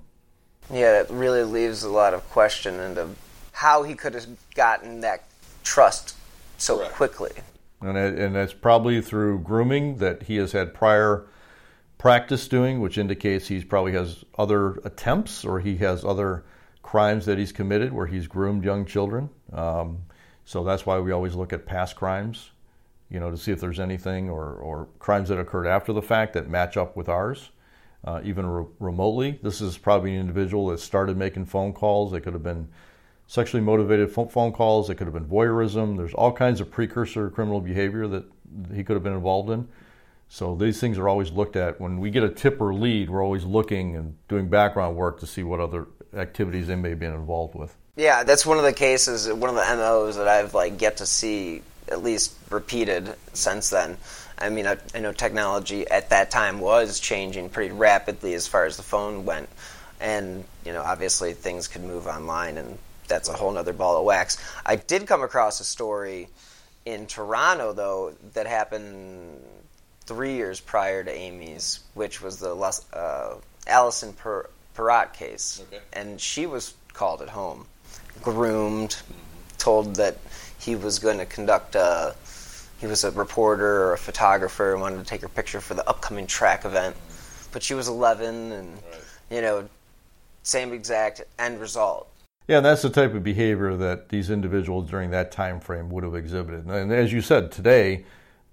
Yeah, 0.71 1.01
it 1.01 1.11
really 1.11 1.45
leaves 1.45 1.83
a 1.83 1.91
lot 1.91 2.15
of 2.15 2.29
question 2.31 2.79
into 2.81 3.09
how 3.53 3.83
he 3.83 3.95
could 3.95 4.15
have 4.15 4.27
gotten 4.55 5.01
that 5.01 5.25
trust 5.65 6.17
so 6.59 6.79
quickly. 6.91 7.33
and 7.81 7.97
it, 7.97 8.19
and 8.19 8.37
it's 8.37 8.53
probably 8.53 9.01
through 9.01 9.41
grooming 9.41 9.99
that 9.99 10.25
he 10.25 10.37
has 10.37 10.53
had 10.53 10.75
prior 10.75 11.27
practice 11.99 12.49
doing, 12.49 12.81
which 12.81 12.99
indicates 12.99 13.47
he's 13.47 13.65
probably 13.65 13.93
has 13.93 14.25
other 14.37 14.73
attempts 14.85 15.45
or 15.45 15.61
he 15.61 15.77
has 15.77 16.05
other 16.05 16.45
crimes 16.83 17.27
that 17.27 17.39
he's 17.39 17.53
committed 17.53 17.93
where 17.93 18.07
he's 18.07 18.27
groomed 18.27 18.65
young 18.65 18.85
children. 18.85 19.31
Um, 19.53 19.99
so 20.45 20.65
that's 20.65 20.85
why 20.85 20.99
we 20.99 21.13
always 21.13 21.35
look 21.35 21.53
at 21.53 21.65
past 21.65 21.95
crimes, 21.95 22.51
you 23.09 23.21
know, 23.21 23.31
to 23.31 23.37
see 23.37 23.53
if 23.53 23.61
there's 23.61 23.79
anything 23.79 24.29
or, 24.29 24.55
or 24.55 24.89
crimes 24.99 25.29
that 25.29 25.39
occurred 25.39 25.67
after 25.67 25.93
the 25.93 26.03
fact 26.03 26.35
that 26.35 26.49
match 26.49 26.77
up 26.77 26.97
with 26.97 27.09
ours, 27.09 27.51
uh, 28.05 28.21
even 28.25 28.47
re- 28.47 28.67
remotely. 28.79 29.39
This 29.43 29.61
is 29.61 29.79
probably 29.79 30.15
an 30.15 30.21
individual 30.21 30.69
that 30.69 30.81
started 30.81 31.17
making 31.17 31.47
phone 31.47 31.73
calls. 31.73 32.13
They 32.13 32.21
could 32.21 32.33
have 32.33 32.43
been 32.43 32.69
sexually 33.27 33.63
motivated 33.63 34.11
phone 34.11 34.53
calls. 34.53 34.91
It 34.91 34.97
could 34.97 35.07
have 35.07 35.15
been 35.15 35.27
voyeurism. 35.27 35.97
There's 35.97 36.15
all 36.15 36.33
kinds 36.33 36.61
of 36.61 36.71
precursor 36.71 37.31
criminal 37.31 37.61
behavior 37.61 38.07
that 38.09 38.25
he 38.75 38.85
could 38.85 38.95
have 38.95 39.03
been 39.03 39.15
involved 39.15 39.51
in. 39.51 39.69
So 40.29 40.55
these 40.55 40.81
things 40.81 40.99
are 40.99 41.09
always 41.09 41.31
looked 41.31 41.57
at. 41.57 41.81
When 41.81 42.01
we 42.01 42.11
get 42.11 42.23
a 42.23 42.29
tip 42.31 42.61
or 42.61 42.75
lead, 42.75 43.11
we're 43.11 43.23
always 43.23 43.45
looking 43.45 43.97
and 43.97 44.17
doing 44.29 44.49
background 44.49 44.97
work 44.97 45.21
to 45.21 45.27
see 45.27 45.43
what 45.43 45.61
other 45.61 45.89
activities 46.15 46.67
they 46.67 46.77
may 46.77 46.91
have 46.91 46.99
been 46.99 47.13
involved 47.13 47.55
with. 47.55 47.77
Yeah, 47.97 48.25
that's 48.25 48.47
one 48.47 48.57
of 48.57 48.65
the 48.65 48.73
cases, 48.73 49.31
one 49.31 49.51
of 49.51 49.57
the 49.57 49.77
MOs 49.77 50.17
that 50.17 50.29
I've 50.29 50.55
like 50.55 50.81
yet 50.81 50.97
to 50.99 51.07
see 51.07 51.63
at 51.89 52.03
least 52.03 52.35
repeated 52.51 53.15
since 53.35 53.71
then. 53.71 53.99
I 54.39 54.49
mean, 54.49 54.67
I, 54.67 54.77
I 54.95 55.01
know 55.01 55.13
technology 55.13 55.89
at 55.89 56.11
that 56.11 56.31
time 56.31 56.61
was 56.61 57.01
changing 57.01 57.51
pretty 57.51 57.75
rapidly 57.75 58.35
as 58.35 58.47
far 58.47 58.65
as 58.65 58.77
the 58.77 58.83
phone 58.83 59.25
went, 59.25 59.49
and 60.01 60.45
you 60.65 60.73
know, 60.73 60.83
obviously 60.83 61.33
things 61.33 61.69
could 61.69 61.83
move 61.85 62.07
online, 62.07 62.59
and 62.59 62.79
that's 63.09 63.29
a 63.29 63.33
whole 63.33 63.57
other 63.57 63.73
ball 63.73 63.99
of 63.99 64.05
wax. 64.05 64.39
I 64.65 64.77
did 64.77 65.07
come 65.07 65.23
across 65.23 65.61
a 65.61 65.65
story 65.65 66.29
in 66.85 67.07
Toronto 67.07 67.73
though 67.73 68.15
that 68.35 68.47
happened 68.47 69.41
three 70.05 70.35
years 70.35 70.61
prior 70.61 71.05
to 71.05 71.13
Amy's, 71.13 71.81
which 71.95 72.21
was 72.21 72.39
the 72.39 72.55
uh, 72.93 73.35
Alison 73.67 74.13
per- 74.13 74.49
Parrott 74.75 75.13
case, 75.13 75.63
and 75.93 76.21
she 76.21 76.47
was 76.47 76.75
called 76.93 77.23
at 77.23 77.29
home, 77.29 77.67
groomed, 78.23 78.97
told 79.59 79.97
that 79.97 80.17
he 80.59 80.77
was 80.77 80.99
going 80.99 81.19
to 81.19 81.27
conduct 81.27 81.75
a. 81.75 82.15
He 82.83 82.89
was 82.89 83.05
a 83.05 83.13
reporter 83.13 83.85
or 83.85 83.93
a 83.93 83.99
photographer 83.99 84.73
and 84.73 84.81
wanted 84.81 84.99
to 84.99 85.05
take 85.05 85.21
her 85.21 85.29
picture 85.29 85.61
for 85.61 85.75
the 85.75 85.89
upcoming 85.89 86.27
track 86.27 86.65
event, 86.65 86.97
but 87.53 87.63
she 87.63 87.75
was 87.75 87.87
11, 87.87 88.51
and 88.51 88.77
you 89.31 89.41
know, 89.41 89.69
same 90.43 90.73
exact 90.73 91.23
end 91.39 91.61
result. 91.61 92.09
Yeah, 92.49 92.57
and 92.57 92.67
that's 92.67 92.83
the 92.83 92.91
type 92.91 93.15
of 93.15 93.23
behavior 93.23 93.77
that 93.77 94.09
these 94.09 94.31
individuals 94.31 94.91
during 94.91 95.13
that 95.13 95.31
time 95.31 95.61
frame 95.61 95.91
would 95.91 96.03
have 96.03 96.17
exhibited. 96.17 96.67
And 96.67 96.93
as 96.93 97.13
you 97.13 97.21
said, 97.21 97.53
today, 97.53 98.05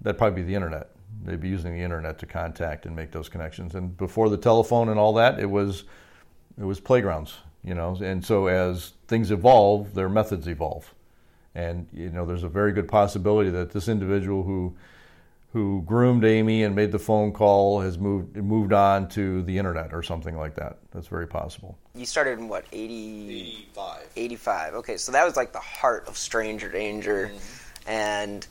that'd 0.01 0.19
probably 0.19 0.43
be 0.43 0.47
the 0.47 0.53
internet. 0.53 0.91
They'd 1.23 1.41
be 1.41 1.49
using 1.49 1.73
the 1.73 1.81
internet 1.81 2.19
to 2.19 2.27
contact 2.27 2.85
and 2.85 2.95
make 2.95 3.09
those 3.09 3.29
connections. 3.29 3.73
And 3.73 3.97
before 3.97 4.29
the 4.29 4.37
telephone 4.37 4.89
and 4.89 4.99
all 4.99 5.13
that, 5.13 5.39
it 5.39 5.49
was 5.49 5.85
it 6.59 6.65
was 6.65 6.79
playgrounds, 6.79 7.33
you 7.63 7.73
know. 7.73 7.97
And 7.99 8.23
so 8.23 8.45
as 8.45 8.93
things 9.07 9.31
evolve, 9.31 9.95
their 9.95 10.07
methods 10.07 10.47
evolve. 10.47 10.93
And 11.59 11.87
you 11.93 12.09
know, 12.09 12.25
there's 12.25 12.43
a 12.43 12.49
very 12.49 12.71
good 12.71 12.87
possibility 12.87 13.49
that 13.49 13.71
this 13.71 13.87
individual 13.87 14.43
who 14.43 14.75
who 15.51 15.81
groomed 15.85 16.23
Amy 16.23 16.63
and 16.63 16.75
made 16.75 16.91
the 16.91 16.99
phone 16.99 17.33
call 17.33 17.81
has 17.81 17.97
moved 17.97 18.35
moved 18.35 18.71
on 18.71 19.09
to 19.09 19.41
the 19.43 19.57
internet 19.57 19.93
or 19.93 20.03
something 20.03 20.37
like 20.37 20.55
that. 20.55 20.77
That's 20.93 21.07
very 21.07 21.27
possible. 21.27 21.77
You 21.95 22.05
started 22.05 22.39
in 22.39 22.47
what, 22.47 22.65
80, 22.71 23.67
85. 23.73 24.07
85. 24.15 24.73
Okay, 24.75 24.97
so 24.97 25.11
that 25.11 25.25
was 25.25 25.35
like 25.35 25.51
the 25.51 25.59
heart 25.59 26.07
of 26.07 26.17
Stranger 26.17 26.69
Danger. 26.71 27.31
Mm-hmm. 27.33 27.89
And 27.89 28.47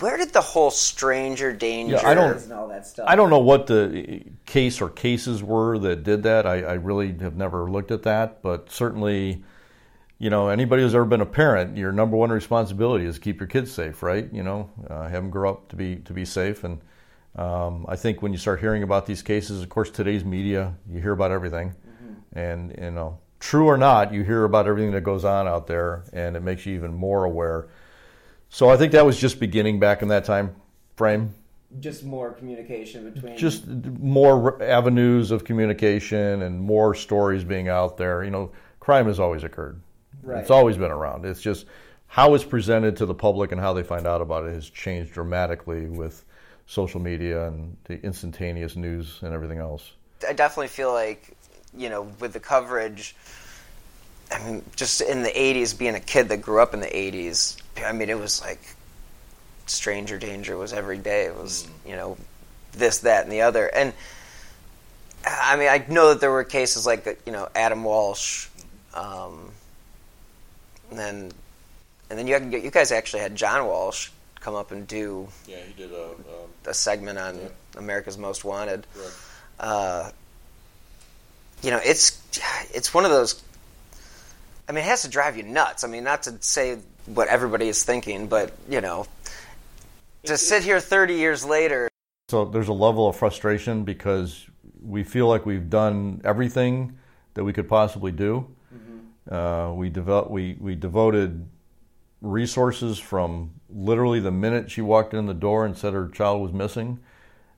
where 0.00 0.16
did 0.16 0.32
the 0.32 0.40
whole 0.40 0.70
Stranger 0.70 1.52
Danger. 1.52 1.96
Yeah, 1.96 2.08
I 2.08 2.14
don't- 2.14 2.42
And 2.42 2.52
all 2.52 2.68
that 2.68 2.86
stuff. 2.86 3.06
I 3.08 3.14
don't 3.14 3.30
know 3.30 3.38
what 3.38 3.66
the 3.66 4.22
case 4.46 4.80
or 4.80 4.88
cases 4.88 5.42
were 5.42 5.78
that 5.78 6.02
did 6.02 6.22
that. 6.22 6.46
I, 6.46 6.62
I 6.62 6.72
really 6.74 7.16
have 7.18 7.36
never 7.36 7.70
looked 7.70 7.90
at 7.90 8.02
that, 8.04 8.42
but 8.42 8.72
certainly, 8.72 9.44
you 10.24 10.30
know, 10.30 10.48
anybody 10.48 10.82
who's 10.82 10.94
ever 10.94 11.04
been 11.04 11.20
a 11.20 11.26
parent, 11.26 11.76
your 11.76 11.92
number 11.92 12.16
one 12.16 12.30
responsibility 12.30 13.04
is 13.04 13.16
to 13.16 13.20
keep 13.20 13.40
your 13.40 13.46
kids 13.46 13.70
safe, 13.70 14.02
right? 14.02 14.26
You 14.32 14.42
know, 14.42 14.70
uh, 14.88 15.02
have 15.02 15.22
them 15.22 15.28
grow 15.28 15.50
up 15.50 15.68
to 15.68 15.76
be 15.76 15.96
to 15.96 16.14
be 16.14 16.24
safe. 16.24 16.64
And 16.64 16.80
um, 17.36 17.84
I 17.90 17.96
think 17.96 18.22
when 18.22 18.32
you 18.32 18.38
start 18.38 18.58
hearing 18.58 18.82
about 18.82 19.04
these 19.04 19.20
cases, 19.20 19.60
of 19.62 19.68
course, 19.68 19.90
today's 19.90 20.24
media, 20.24 20.72
you 20.90 20.98
hear 20.98 21.12
about 21.12 21.30
everything, 21.30 21.74
and 22.32 22.74
you 22.80 22.90
know, 22.90 23.18
true 23.38 23.66
or 23.66 23.76
not, 23.76 24.14
you 24.14 24.24
hear 24.24 24.44
about 24.44 24.66
everything 24.66 24.92
that 24.92 25.02
goes 25.02 25.26
on 25.26 25.46
out 25.46 25.66
there, 25.66 26.04
and 26.14 26.36
it 26.36 26.42
makes 26.42 26.64
you 26.64 26.74
even 26.74 26.94
more 26.94 27.24
aware. 27.24 27.66
So 28.48 28.70
I 28.70 28.78
think 28.78 28.92
that 28.92 29.04
was 29.04 29.20
just 29.20 29.38
beginning 29.38 29.78
back 29.78 30.00
in 30.00 30.08
that 30.08 30.24
time 30.24 30.56
frame 30.96 31.34
Just 31.80 32.02
more 32.02 32.32
communication 32.32 33.10
between. 33.10 33.36
just 33.36 33.66
more 33.66 34.62
avenues 34.62 35.30
of 35.30 35.44
communication 35.44 36.40
and 36.40 36.58
more 36.58 36.94
stories 36.94 37.44
being 37.44 37.68
out 37.68 37.98
there. 37.98 38.24
You 38.24 38.30
know, 38.30 38.52
crime 38.80 39.06
has 39.06 39.20
always 39.20 39.44
occurred. 39.44 39.80
Right. 40.24 40.40
It's 40.40 40.50
always 40.50 40.76
been 40.76 40.90
around. 40.90 41.24
It's 41.24 41.40
just 41.40 41.66
how 42.06 42.34
it's 42.34 42.44
presented 42.44 42.96
to 42.98 43.06
the 43.06 43.14
public 43.14 43.52
and 43.52 43.60
how 43.60 43.72
they 43.72 43.82
find 43.82 44.06
out 44.06 44.20
about 44.20 44.46
it 44.46 44.54
has 44.54 44.68
changed 44.68 45.12
dramatically 45.12 45.86
with 45.86 46.24
social 46.66 47.00
media 47.00 47.48
and 47.48 47.76
the 47.84 48.00
instantaneous 48.02 48.76
news 48.76 49.18
and 49.22 49.34
everything 49.34 49.58
else. 49.58 49.92
I 50.26 50.32
definitely 50.32 50.68
feel 50.68 50.92
like, 50.92 51.36
you 51.76 51.90
know, 51.90 52.02
with 52.20 52.32
the 52.32 52.40
coverage, 52.40 53.14
I 54.30 54.42
mean, 54.44 54.62
just 54.76 55.00
in 55.00 55.22
the 55.22 55.30
80s, 55.30 55.76
being 55.78 55.94
a 55.94 56.00
kid 56.00 56.28
that 56.30 56.38
grew 56.38 56.62
up 56.62 56.72
in 56.72 56.80
the 56.80 56.86
80s, 56.86 57.60
I 57.84 57.92
mean, 57.92 58.08
it 58.08 58.18
was 58.18 58.40
like 58.40 58.60
stranger 59.66 60.18
danger 60.18 60.56
was 60.56 60.72
every 60.72 60.98
day. 60.98 61.24
It 61.24 61.36
was, 61.36 61.68
you 61.86 61.96
know, 61.96 62.16
this, 62.72 62.98
that, 62.98 63.24
and 63.24 63.32
the 63.32 63.42
other. 63.42 63.66
And 63.66 63.92
I 65.26 65.56
mean, 65.56 65.68
I 65.68 65.84
know 65.88 66.10
that 66.10 66.20
there 66.20 66.30
were 66.30 66.44
cases 66.44 66.86
like, 66.86 67.22
you 67.26 67.32
know, 67.32 67.48
Adam 67.54 67.84
Walsh, 67.84 68.48
um, 68.94 69.50
and 70.94 70.98
then, 71.00 71.32
and 72.08 72.18
then 72.18 72.28
you, 72.28 72.58
you 72.58 72.70
guys 72.70 72.92
actually 72.92 73.20
had 73.20 73.34
John 73.34 73.66
Walsh 73.66 74.10
come 74.38 74.54
up 74.54 74.70
and 74.70 74.86
do 74.86 75.26
Yeah, 75.48 75.56
he 75.66 75.72
did 75.82 75.90
a. 75.92 76.70
a 76.70 76.74
segment 76.74 77.18
on 77.18 77.40
America's 77.76 78.16
Most 78.16 78.44
Wanted. 78.44 78.86
Uh, 79.58 80.10
you 81.62 81.70
know, 81.70 81.80
it's 81.84 82.20
it's 82.72 82.94
one 82.94 83.04
of 83.04 83.10
those. 83.10 83.42
I 84.68 84.72
mean, 84.72 84.84
it 84.84 84.86
has 84.86 85.02
to 85.02 85.08
drive 85.08 85.36
you 85.36 85.42
nuts. 85.42 85.82
I 85.82 85.88
mean, 85.88 86.04
not 86.04 86.24
to 86.24 86.36
say 86.40 86.78
what 87.06 87.28
everybody 87.28 87.68
is 87.68 87.82
thinking, 87.82 88.28
but 88.28 88.52
you 88.68 88.80
know, 88.80 89.06
to 90.24 90.36
sit 90.38 90.62
here 90.62 90.78
30 90.78 91.14
years 91.14 91.44
later. 91.44 91.88
So 92.28 92.44
there's 92.44 92.68
a 92.68 92.72
level 92.72 93.08
of 93.08 93.16
frustration 93.16 93.82
because 93.82 94.46
we 94.80 95.02
feel 95.02 95.26
like 95.26 95.44
we've 95.44 95.68
done 95.68 96.20
everything 96.24 96.98
that 97.34 97.42
we 97.42 97.52
could 97.52 97.68
possibly 97.68 98.12
do, 98.12 98.46
Uh, 99.30 99.72
we 99.74 99.88
developed, 99.88 100.30
we 100.30 100.56
we 100.60 100.74
devoted 100.74 101.48
resources 102.20 102.98
from 102.98 103.52
literally 103.68 104.20
the 104.20 104.30
minute 104.30 104.70
she 104.70 104.80
walked 104.80 105.14
in 105.14 105.26
the 105.26 105.34
door 105.34 105.64
and 105.64 105.76
said 105.76 105.92
her 105.92 106.08
child 106.08 106.42
was 106.42 106.52
missing. 106.52 106.98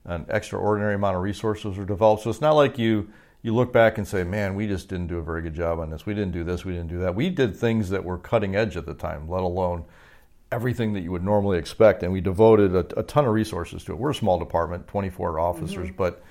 An 0.05 0.27
extraordinary 0.29 0.95
amount 0.95 1.17
of 1.17 1.23
resources 1.23 1.77
were 1.77 1.85
developed. 1.85 2.23
So 2.23 2.31
it's 2.31 2.41
not 2.41 2.53
like 2.53 2.79
you 2.79 3.11
you 3.43 3.55
look 3.55 3.73
back 3.73 3.99
and 3.99 4.07
say, 4.07 4.23
"Man, 4.25 4.55
we 4.55 4.67
just 4.67 4.89
didn't 4.89 5.09
do 5.09 5.19
a 5.19 5.23
very 5.23 5.43
good 5.43 5.55
job 5.55 5.81
on 5.81 5.91
this. 5.91 6.07
We 6.07 6.15
didn't 6.15 6.33
do 6.33 6.45
this. 6.45 6.65
We 6.65 6.73
didn't 6.73 6.89
do 6.89 6.99
that." 7.01 7.15
We 7.15 7.31
did 7.31 7.57
things 7.57 7.91
that 7.91 8.05
were 8.05 8.19
cutting 8.19 8.55
edge 8.55 8.77
at 8.77 8.87
the 8.87 8.95
time, 8.95 9.29
let 9.29 9.43
alone 9.43 9.85
everything 10.53 10.93
that 10.93 11.01
you 11.01 11.11
would 11.11 11.25
normally 11.25 11.59
expect. 11.59 12.05
And 12.05 12.13
we 12.13 12.21
devoted 12.21 12.75
a, 12.75 13.01
a 13.01 13.03
ton 13.03 13.25
of 13.25 13.33
resources 13.33 13.85
to 13.85 13.93
it. 13.93 13.99
We're 13.99 14.11
a 14.11 14.15
small 14.15 14.39
department, 14.39 14.87
24 14.87 15.41
officers, 15.41 15.89
mm-hmm. 15.89 15.97
but 15.97 16.23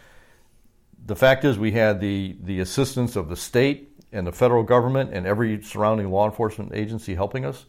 the 1.06 1.16
fact 1.16 1.46
is, 1.46 1.60
we 1.60 1.72
had 1.72 2.00
the 2.00 2.36
the 2.42 2.60
assistance 2.60 3.16
of 3.16 3.30
the 3.30 3.36
state 3.36 3.95
and 4.16 4.26
the 4.26 4.32
federal 4.32 4.64
government 4.64 5.14
and 5.14 5.28
every 5.28 5.62
surrounding 5.62 6.10
law 6.10 6.26
enforcement 6.26 6.74
agency 6.74 7.16
helping 7.16 7.46
us. 7.46 7.66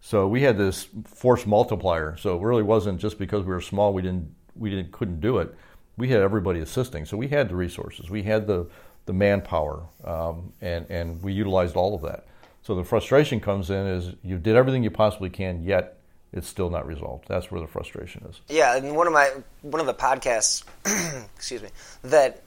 So 0.00 0.28
we 0.28 0.42
had 0.42 0.58
this 0.58 0.88
force 1.04 1.46
multiplier. 1.46 2.16
So 2.16 2.36
it 2.36 2.42
really 2.42 2.62
wasn't 2.62 3.00
just 3.00 3.18
because 3.18 3.44
we 3.44 3.52
were 3.52 3.60
small 3.60 3.92
we 3.92 4.02
didn't 4.02 4.34
we 4.54 4.70
didn't 4.70 4.92
couldn't 4.92 5.20
do 5.20 5.38
it. 5.38 5.54
We 5.96 6.08
had 6.08 6.20
everybody 6.20 6.60
assisting. 6.60 7.06
So 7.06 7.16
we 7.16 7.28
had 7.28 7.48
the 7.48 7.56
resources. 7.56 8.10
We 8.10 8.22
had 8.22 8.46
the 8.46 8.68
the 9.06 9.12
manpower, 9.12 9.86
um, 10.04 10.52
and 10.60 10.84
and 10.90 11.22
we 11.22 11.32
utilized 11.32 11.76
all 11.76 11.94
of 11.94 12.02
that. 12.02 12.26
So 12.62 12.74
the 12.74 12.84
frustration 12.84 13.40
comes 13.40 13.70
in 13.70 13.86
is 13.86 14.14
you 14.22 14.38
did 14.38 14.56
everything 14.56 14.82
you 14.82 14.90
possibly 14.90 15.30
can, 15.30 15.62
yet 15.62 15.98
it's 16.32 16.48
still 16.48 16.68
not 16.68 16.86
resolved. 16.86 17.26
That's 17.28 17.50
where 17.50 17.60
the 17.60 17.68
frustration 17.68 18.26
is. 18.28 18.40
Yeah, 18.48 18.76
and 18.76 18.96
one 18.96 19.06
of 19.06 19.12
my 19.12 19.30
one 19.62 19.80
of 19.80 19.86
the 19.86 19.94
podcasts, 19.94 20.64
excuse 21.36 21.62
me, 21.62 21.68
that 22.02 22.42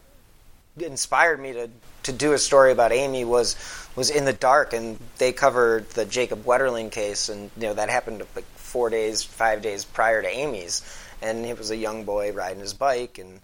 inspired 0.81 1.39
me 1.39 1.53
to 1.53 1.69
to 2.03 2.13
do 2.13 2.33
a 2.33 2.37
story 2.37 2.71
about 2.71 2.91
Amy 2.91 3.25
was 3.25 3.55
was 3.95 4.09
in 4.09 4.25
the 4.25 4.33
dark, 4.33 4.73
and 4.73 4.99
they 5.17 5.31
covered 5.31 5.89
the 5.91 6.05
Jacob 6.05 6.43
Wetterling 6.43 6.91
case, 6.91 7.29
and 7.29 7.51
you 7.57 7.63
know 7.63 7.73
that 7.73 7.89
happened 7.89 8.23
like 8.35 8.45
four 8.55 8.89
days, 8.89 9.23
five 9.23 9.61
days 9.61 9.85
prior 9.85 10.21
to 10.21 10.27
Amy's, 10.27 10.81
and 11.21 11.45
it 11.45 11.57
was 11.57 11.71
a 11.71 11.77
young 11.77 12.05
boy 12.05 12.31
riding 12.31 12.59
his 12.59 12.73
bike, 12.73 13.17
and 13.17 13.39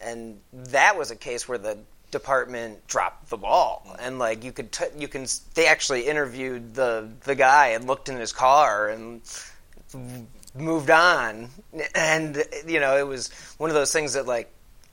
and 0.00 0.38
that 0.52 0.96
was 0.96 1.10
a 1.10 1.16
case 1.16 1.48
where 1.48 1.58
the 1.58 1.78
department 2.10 2.86
dropped 2.86 3.28
the 3.30 3.36
ball 3.36 3.84
and 3.98 4.18
like 4.18 4.44
you 4.44 4.52
could 4.52 4.70
t- 4.70 4.84
you 4.96 5.08
can 5.08 5.26
they 5.54 5.66
actually 5.66 6.06
interviewed 6.06 6.74
the 6.74 7.08
the 7.24 7.34
guy 7.34 7.68
and 7.68 7.86
looked 7.86 8.08
in 8.08 8.16
his 8.16 8.32
car 8.32 8.88
and 8.88 9.20
moved 10.54 10.90
on 10.90 11.48
and 11.94 12.42
you 12.66 12.78
know 12.78 12.96
it 12.96 13.06
was 13.06 13.28
one 13.58 13.70
of 13.70 13.74
those 13.74 13.92
things 13.92 14.14
that 14.14 14.24
like 14.24 14.50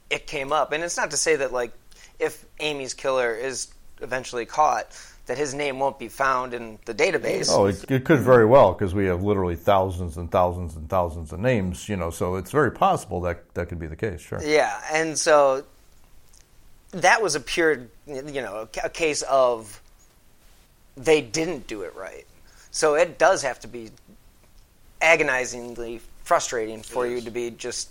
it 0.10 0.26
came 0.26 0.52
up 0.52 0.72
and 0.72 0.84
it's 0.84 0.98
not 0.98 1.12
to 1.12 1.18
say 1.18 1.36
that 1.36 1.54
like 1.54 1.72
if 2.20 2.46
Amy's 2.60 2.94
killer 2.94 3.34
is 3.34 3.68
eventually 4.02 4.46
caught, 4.46 4.88
that 5.26 5.38
his 5.38 5.54
name 5.54 5.80
won't 5.80 5.98
be 5.98 6.10
found 6.10 6.54
in 6.54 6.78
the 6.86 6.94
database. 6.94 7.50
Oh, 7.50 7.68
it, 7.68 7.90
it 7.90 8.04
could 8.04 8.20
very 8.20 8.46
well 8.46 8.74
because 8.74 8.94
we 8.94 9.06
have 9.06 9.24
literally 9.24 9.56
thousands 9.56 10.18
and 10.18 10.30
thousands 10.30 10.76
and 10.76 10.90
thousands 10.90 11.32
of 11.32 11.40
names, 11.40 11.88
you 11.88 11.96
know. 11.96 12.10
So 12.10 12.36
it's 12.36 12.52
very 12.52 12.72
possible 12.72 13.22
that 13.22 13.54
that 13.54 13.70
could 13.70 13.80
be 13.80 13.88
the 13.88 13.96
case. 13.96 14.22
Sure. 14.22 14.42
Yeah, 14.44 14.82
and 14.92 15.18
so 15.18 15.64
that 16.92 17.22
was 17.22 17.36
a 17.36 17.40
pure, 17.40 17.88
you 18.06 18.42
know, 18.42 18.68
a 18.84 18.90
case 18.90 19.22
of 19.24 19.82
they 20.98 21.22
didn't 21.22 21.68
do 21.68 21.82
it 21.82 21.96
right. 21.96 22.26
So 22.72 22.96
it 22.96 23.18
does 23.18 23.44
have 23.44 23.60
to 23.62 23.68
be 23.68 23.92
agonizingly 25.02 26.02
frustrating 26.24 26.82
for 26.82 27.06
you 27.06 27.22
to 27.22 27.32
be 27.32 27.52
just 27.52 27.90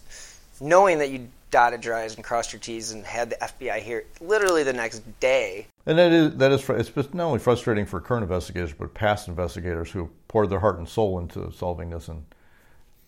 knowing 0.60 0.98
that 0.98 1.10
you 1.10 1.28
dotted 1.52 1.84
your 1.84 1.94
I's 1.94 2.16
and 2.16 2.24
crossed 2.24 2.52
your 2.52 2.58
T's 2.58 2.90
and 2.90 3.04
had 3.04 3.30
the 3.30 3.36
FBI 3.36 3.78
here 3.78 4.04
literally 4.20 4.64
the 4.64 4.72
next 4.72 5.02
day. 5.20 5.68
And 5.86 5.96
that 5.98 6.10
is 6.10 6.36
that 6.36 6.50
is 6.50 6.68
it's 6.68 7.14
not 7.14 7.26
only 7.26 7.38
frustrating 7.38 7.86
for 7.86 8.00
current 8.00 8.24
investigators 8.24 8.72
but 8.72 8.92
past 8.94 9.28
investigators 9.28 9.92
who 9.92 10.10
poured 10.26 10.50
their 10.50 10.58
heart 10.58 10.78
and 10.78 10.88
soul 10.88 11.20
into 11.20 11.52
solving 11.52 11.90
this 11.90 12.08
and 12.08 12.24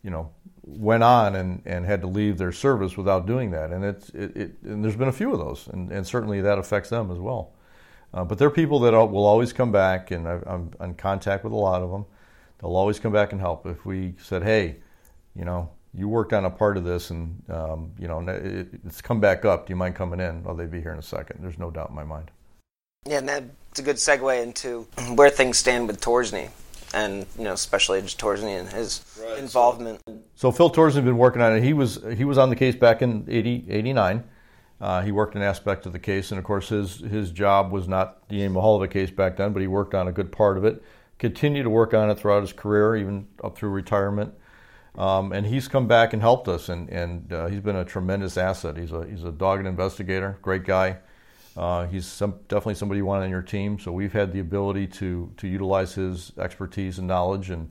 you 0.05 0.11
know 0.11 0.31
went 0.63 1.03
on 1.03 1.35
and, 1.35 1.63
and 1.67 1.85
had 1.85 2.01
to 2.01 2.07
leave 2.07 2.39
their 2.39 2.53
service 2.53 2.97
without 2.97 3.27
doing 3.27 3.51
that. 3.51 3.73
And 3.73 3.85
it's 3.85 4.11
it, 4.11 4.37
it 4.37 4.53
and 4.63 4.85
there's 4.85 4.97
been 4.97 5.09
a 5.09 5.13
few 5.13 5.33
of 5.33 5.39
those 5.39 5.67
and, 5.73 5.91
and 5.91 6.07
certainly 6.07 6.41
that 6.43 6.59
affects 6.59 6.91
them 6.91 7.11
as 7.11 7.19
well. 7.19 7.51
Uh, 8.13 8.23
but 8.23 8.39
there 8.39 8.47
are 8.47 8.53
people 8.53 8.79
that 8.79 8.93
will 8.93 9.27
always 9.27 9.53
come 9.53 9.73
back, 9.73 10.13
and 10.13 10.29
I, 10.29 10.39
I'm 10.47 10.71
in 10.81 10.95
contact 10.95 11.43
with 11.43 11.53
a 11.53 11.57
lot 11.57 11.83
of 11.83 11.91
them. 11.91 12.05
They'll 12.61 12.77
always 12.77 13.01
come 13.01 13.13
back 13.13 13.33
and 13.33 13.41
help. 13.41 13.67
If 13.67 13.85
we 13.85 14.15
said, 14.23 14.45
"Hey, 14.45 14.77
you 15.35 15.45
know, 15.45 15.71
you 15.97 16.09
worked 16.09 16.33
on 16.33 16.45
a 16.45 16.51
part 16.51 16.77
of 16.77 16.85
this 16.85 17.11
and 17.11 17.43
um, 17.49 17.93
you 17.99 18.09
know 18.09 18.25
it's 18.29 19.01
come 19.01 19.21
back 19.21 19.45
up. 19.45 19.67
Do 19.67 19.73
you 19.73 19.77
mind 19.77 19.95
coming 19.95 20.21
in? 20.21 20.43
Well, 20.43 20.55
they'd 20.55 20.71
be 20.71 20.81
here 20.81 20.93
in 20.93 20.99
a 20.99 21.03
second. 21.03 21.41
There's 21.43 21.59
no 21.59 21.71
doubt 21.71 21.91
in 21.91 21.95
my 21.95 22.05
mind. 22.05 22.31
Yeah, 23.07 23.19
and 23.19 23.29
that's 23.29 23.79
a 23.79 23.83
good 23.83 23.97
segue 23.97 24.43
into 24.43 24.87
where 25.15 25.31
things 25.31 25.59
stand 25.59 25.87
with 25.87 26.01
Torsney, 26.01 26.51
and 26.95 27.27
you 27.39 27.45
know, 27.45 27.55
Special 27.55 27.95
Agent 27.95 28.17
Torsney 28.17 28.59
and 28.59 28.69
his 28.69 29.05
right. 29.23 29.39
involvement. 29.39 30.01
So 30.35 30.51
Phil 30.51 30.71
Torsney 30.71 30.95
has 30.95 31.05
been 31.05 31.19
working 31.19 31.43
on 31.43 31.57
it. 31.57 31.63
He 31.63 31.73
was 31.73 32.01
he 32.17 32.25
was 32.25 32.39
on 32.39 32.51
the 32.51 32.57
case 32.57 32.75
back 32.75 33.03
in 33.03 33.25
80, 33.29 33.67
89. 33.69 34.25
Uh, 34.81 35.03
he 35.03 35.13
worked 35.13 35.37
an 35.37 35.43
aspect 35.43 35.87
of 35.87 35.93
the 35.93 35.99
case, 35.99 36.31
and 36.31 36.39
of 36.39 36.45
course, 36.45 36.69
his 36.69 36.99
his 36.99 37.31
job 37.31 37.71
was 37.71 37.87
not 37.87 38.29
the 38.29 38.43
Amy 38.43 38.55
Mihaljevic 38.55 38.91
case 38.91 39.11
back 39.11 39.37
then, 39.37 39.53
but 39.53 39.63
he 39.63 39.69
worked 39.69 39.95
on 39.95 40.09
a 40.09 40.13
good 40.13 40.33
part 40.33 40.59
of 40.59 40.65
it. 40.65 40.83
Continued 41.19 41.63
to 41.63 41.71
work 41.71 41.95
on 41.95 42.11
it 42.11 42.19
throughout 42.19 42.41
his 42.41 42.53
career, 42.53 42.97
even 42.97 43.29
up 43.43 43.57
through 43.57 43.71
retirement. 43.71 44.35
Um, 44.97 45.33
and 45.33 45.45
he's 45.45 45.67
come 45.67 45.89
back 45.89 46.13
and 46.13 46.23
helped 46.23 46.47
us, 46.47 46.69
and, 46.69 46.89
and 46.89 47.33
uh, 47.33 47.47
he's 47.47 47.61
been 47.61 47.77
a 47.77 47.85
tremendous 47.85 48.37
asset. 48.37 48.77
He's 48.77 48.93
a 48.93 49.05
he's 49.07 49.25
a 49.25 49.33
dogged 49.33 49.67
investigator, 49.67 50.39
great 50.41 50.65
guy. 50.65 50.99
Uh, 51.57 51.87
he's 51.87 52.07
some, 52.07 52.35
definitely 52.49 52.75
somebody 52.75 52.99
you 52.99 53.07
want 53.07 53.23
on 53.23 53.31
your 53.31 53.43
team. 53.43 53.79
So 53.79 53.93
we've 53.93 54.13
had 54.13 54.33
the 54.33 54.41
ability 54.41 54.87
to 54.89 55.33
to 55.37 55.49
utilize 55.49 55.95
his 55.95 56.33
expertise 56.39 56.99
and 56.99 57.09
knowledge, 57.09 57.51
and 57.51 57.71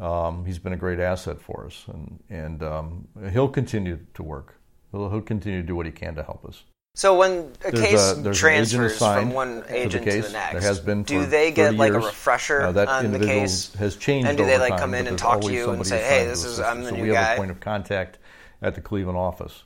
um, 0.00 0.44
he's 0.44 0.58
been 0.58 0.72
a 0.72 0.76
great 0.76 0.98
asset 0.98 1.40
for 1.40 1.66
us. 1.66 1.84
And 1.86 2.18
and 2.30 2.62
um, 2.64 3.08
he'll 3.32 3.48
continue 3.48 4.00
to 4.14 4.22
work. 4.24 4.58
He'll, 4.90 5.08
he'll 5.08 5.20
continue 5.20 5.60
to 5.60 5.66
do 5.66 5.76
what 5.76 5.86
he 5.86 5.92
can 5.92 6.16
to 6.16 6.24
help 6.24 6.44
us. 6.44 6.64
So 6.96 7.18
when 7.18 7.52
a 7.62 7.72
there's 7.72 7.84
case 7.84 8.12
a, 8.12 8.32
transfers 8.32 8.96
from 8.96 9.30
one 9.30 9.64
agent 9.68 10.06
to 10.06 10.10
the, 10.10 10.22
to 10.22 10.28
the 10.28 10.32
next, 10.32 10.64
has 10.64 10.80
been 10.80 11.02
do 11.02 11.26
they 11.26 11.52
get 11.52 11.74
like 11.74 11.92
years. 11.92 12.02
a 12.02 12.06
refresher 12.06 12.62
uh, 12.62 12.72
that 12.72 12.88
on 12.88 13.12
the 13.12 13.18
case? 13.18 13.74
Has 13.74 13.96
changed. 13.96 14.26
And 14.26 14.38
do 14.38 14.46
they 14.46 14.56
like 14.56 14.70
time, 14.70 14.78
come 14.78 14.94
in 14.94 15.06
and 15.06 15.18
talk 15.18 15.42
to 15.42 15.52
you 15.52 15.68
and 15.72 15.86
say, 15.86 16.02
"Hey, 16.02 16.24
this 16.24 16.42
is 16.42 16.58
I'm 16.58 16.84
the 16.84 16.88
so 16.88 16.96
new 16.96 17.02
we 17.02 17.08
guy"? 17.08 17.12
We 17.12 17.16
have 17.16 17.32
a 17.34 17.36
point 17.36 17.50
of 17.50 17.60
contact 17.60 18.16
at 18.62 18.74
the 18.74 18.80
Cleveland 18.80 19.18
office. 19.18 19.64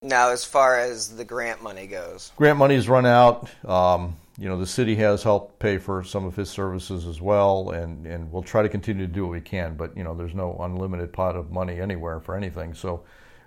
Now, 0.00 0.30
as 0.30 0.44
far 0.44 0.78
as 0.78 1.16
the 1.16 1.24
grant 1.24 1.60
money 1.60 1.88
goes, 1.88 2.30
grant 2.36 2.56
money's 2.56 2.88
run 2.88 3.04
out. 3.04 3.50
Um, 3.68 4.16
you 4.38 4.48
know, 4.48 4.56
the 4.56 4.66
city 4.66 4.94
has 4.94 5.24
helped 5.24 5.58
pay 5.58 5.78
for 5.78 6.04
some 6.04 6.24
of 6.24 6.36
his 6.36 6.50
services 6.50 7.04
as 7.06 7.20
well, 7.20 7.70
and, 7.70 8.06
and 8.06 8.30
we'll 8.30 8.42
try 8.42 8.62
to 8.62 8.68
continue 8.68 9.08
to 9.08 9.12
do 9.12 9.26
what 9.26 9.32
we 9.32 9.40
can. 9.40 9.74
But 9.74 9.96
you 9.96 10.04
know, 10.04 10.14
there's 10.14 10.34
no 10.34 10.56
unlimited 10.60 11.12
pot 11.12 11.34
of 11.34 11.50
money 11.50 11.80
anywhere 11.80 12.20
for 12.20 12.36
anything, 12.36 12.74
so 12.74 13.02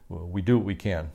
we 0.09 0.41
do 0.41 0.57
what 0.57 0.65
we 0.65 0.75
can 0.75 1.09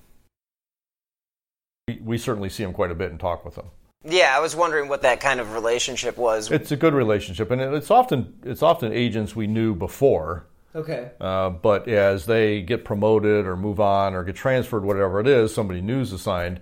we 2.01 2.19
certainly 2.19 2.49
see 2.49 2.63
them 2.63 2.73
quite 2.73 2.91
a 2.91 2.95
bit 2.95 3.11
and 3.11 3.19
talk 3.19 3.45
with 3.45 3.57
them. 3.57 3.67
Yeah, 4.05 4.37
I 4.37 4.41
was 4.41 4.57
wondering 4.57 4.89
what 4.89 5.03
that 5.03 5.21
kind 5.21 5.41
of 5.41 5.53
relationship 5.53 6.17
was. 6.17 6.51
It's 6.51 6.73
a 6.73 6.77
good 6.77 6.95
relationship, 6.95 7.51
and 7.51 7.61
it's 7.61 7.91
often 7.91 8.35
it's 8.45 8.63
often 8.63 8.93
agents 8.93 9.37
we 9.37 9.47
knew 9.47 9.75
before. 9.75 10.47
Okay. 10.75 11.11
Uh, 11.21 11.51
but 11.51 11.87
as 11.87 12.27
they 12.27 12.63
get 12.63 12.85
promoted 12.85 13.47
or 13.47 13.57
move 13.57 13.79
on 13.79 14.15
or 14.15 14.25
get 14.25 14.35
transferred, 14.35 14.85
whatever 14.85 15.21
it 15.21 15.29
is, 15.29 15.55
somebody 15.55 15.81
new 15.81 16.01
is 16.01 16.13
assigned, 16.13 16.61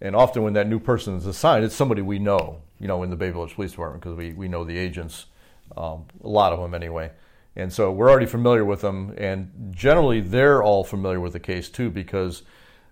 and 0.00 0.16
often 0.16 0.42
when 0.42 0.54
that 0.54 0.68
new 0.68 0.80
person 0.80 1.16
is 1.16 1.26
assigned, 1.26 1.64
it's 1.64 1.74
somebody 1.74 2.02
we 2.02 2.18
know, 2.18 2.62
you 2.80 2.88
know, 2.88 3.02
in 3.02 3.10
the 3.10 3.16
Bay 3.16 3.30
Village 3.30 3.54
Police 3.54 3.72
Department 3.72 4.02
because 4.02 4.16
we 4.16 4.32
we 4.32 4.48
know 4.48 4.64
the 4.64 4.76
agents, 4.76 5.26
um, 5.76 6.06
a 6.24 6.28
lot 6.28 6.52
of 6.52 6.60
them 6.60 6.74
anyway, 6.74 7.12
and 7.54 7.72
so 7.72 7.92
we're 7.92 8.10
already 8.10 8.26
familiar 8.26 8.64
with 8.64 8.80
them, 8.80 9.14
and 9.18 9.72
generally 9.72 10.20
they're 10.20 10.62
all 10.64 10.82
familiar 10.82 11.20
with 11.20 11.32
the 11.32 11.40
case 11.40 11.68
too 11.68 11.90
because 11.90 12.42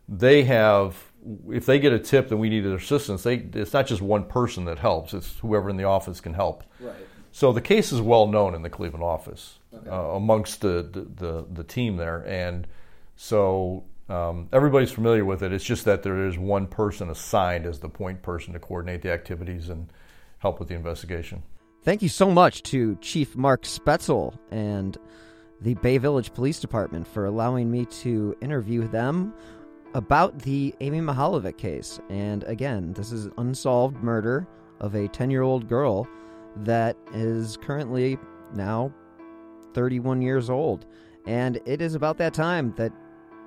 they 0.08 0.44
have 0.44 1.09
if 1.50 1.66
they 1.66 1.78
get 1.78 1.92
a 1.92 1.98
tip 1.98 2.28
that 2.28 2.36
we 2.36 2.48
need 2.48 2.60
their 2.60 2.76
assistance, 2.76 3.22
they, 3.22 3.36
it's 3.54 3.72
not 3.72 3.86
just 3.86 4.02
one 4.02 4.24
person 4.24 4.64
that 4.66 4.78
helps; 4.78 5.14
it's 5.14 5.38
whoever 5.40 5.70
in 5.70 5.76
the 5.76 5.84
office 5.84 6.20
can 6.20 6.34
help. 6.34 6.64
Right. 6.80 6.94
So 7.32 7.52
the 7.52 7.60
case 7.60 7.92
is 7.92 8.00
well 8.00 8.26
known 8.26 8.54
in 8.54 8.62
the 8.62 8.70
Cleveland 8.70 9.04
office 9.04 9.58
okay. 9.72 9.88
uh, 9.88 9.94
amongst 9.94 10.62
the, 10.62 10.82
the, 10.82 11.00
the, 11.02 11.46
the, 11.52 11.62
team 11.62 11.96
there, 11.96 12.26
and 12.26 12.66
so 13.14 13.84
um, 14.08 14.48
everybody's 14.52 14.90
familiar 14.90 15.24
with 15.24 15.42
it. 15.42 15.52
It's 15.52 15.64
just 15.64 15.84
that 15.84 16.02
there 16.02 16.26
is 16.26 16.36
one 16.36 16.66
person 16.66 17.08
assigned 17.08 17.66
as 17.66 17.78
the 17.78 17.88
point 17.88 18.22
person 18.22 18.52
to 18.54 18.58
coordinate 18.58 19.02
the 19.02 19.12
activities 19.12 19.68
and 19.68 19.92
help 20.38 20.58
with 20.58 20.68
the 20.68 20.74
investigation. 20.74 21.42
Thank 21.82 22.02
you 22.02 22.08
so 22.08 22.30
much 22.30 22.62
to 22.64 22.96
Chief 22.96 23.36
Mark 23.36 23.62
Spaetzel 23.62 24.36
and 24.50 24.98
the 25.60 25.74
Bay 25.74 25.98
Village 25.98 26.32
Police 26.34 26.58
Department 26.58 27.06
for 27.06 27.26
allowing 27.26 27.70
me 27.70 27.84
to 27.86 28.36
interview 28.40 28.88
them 28.88 29.32
about 29.94 30.38
the 30.40 30.74
Amy 30.80 31.00
Mihaljevic 31.00 31.56
case. 31.56 32.00
And 32.08 32.44
again, 32.44 32.92
this 32.92 33.12
is 33.12 33.28
unsolved 33.38 34.02
murder 34.02 34.46
of 34.80 34.94
a 34.94 35.08
10 35.08 35.30
year 35.30 35.42
old 35.42 35.68
girl 35.68 36.08
that 36.56 36.96
is 37.12 37.56
currently 37.56 38.18
now 38.54 38.92
31 39.74 40.22
years 40.22 40.50
old. 40.50 40.86
And 41.26 41.60
it 41.66 41.82
is 41.82 41.94
about 41.94 42.18
that 42.18 42.34
time 42.34 42.72
that 42.76 42.92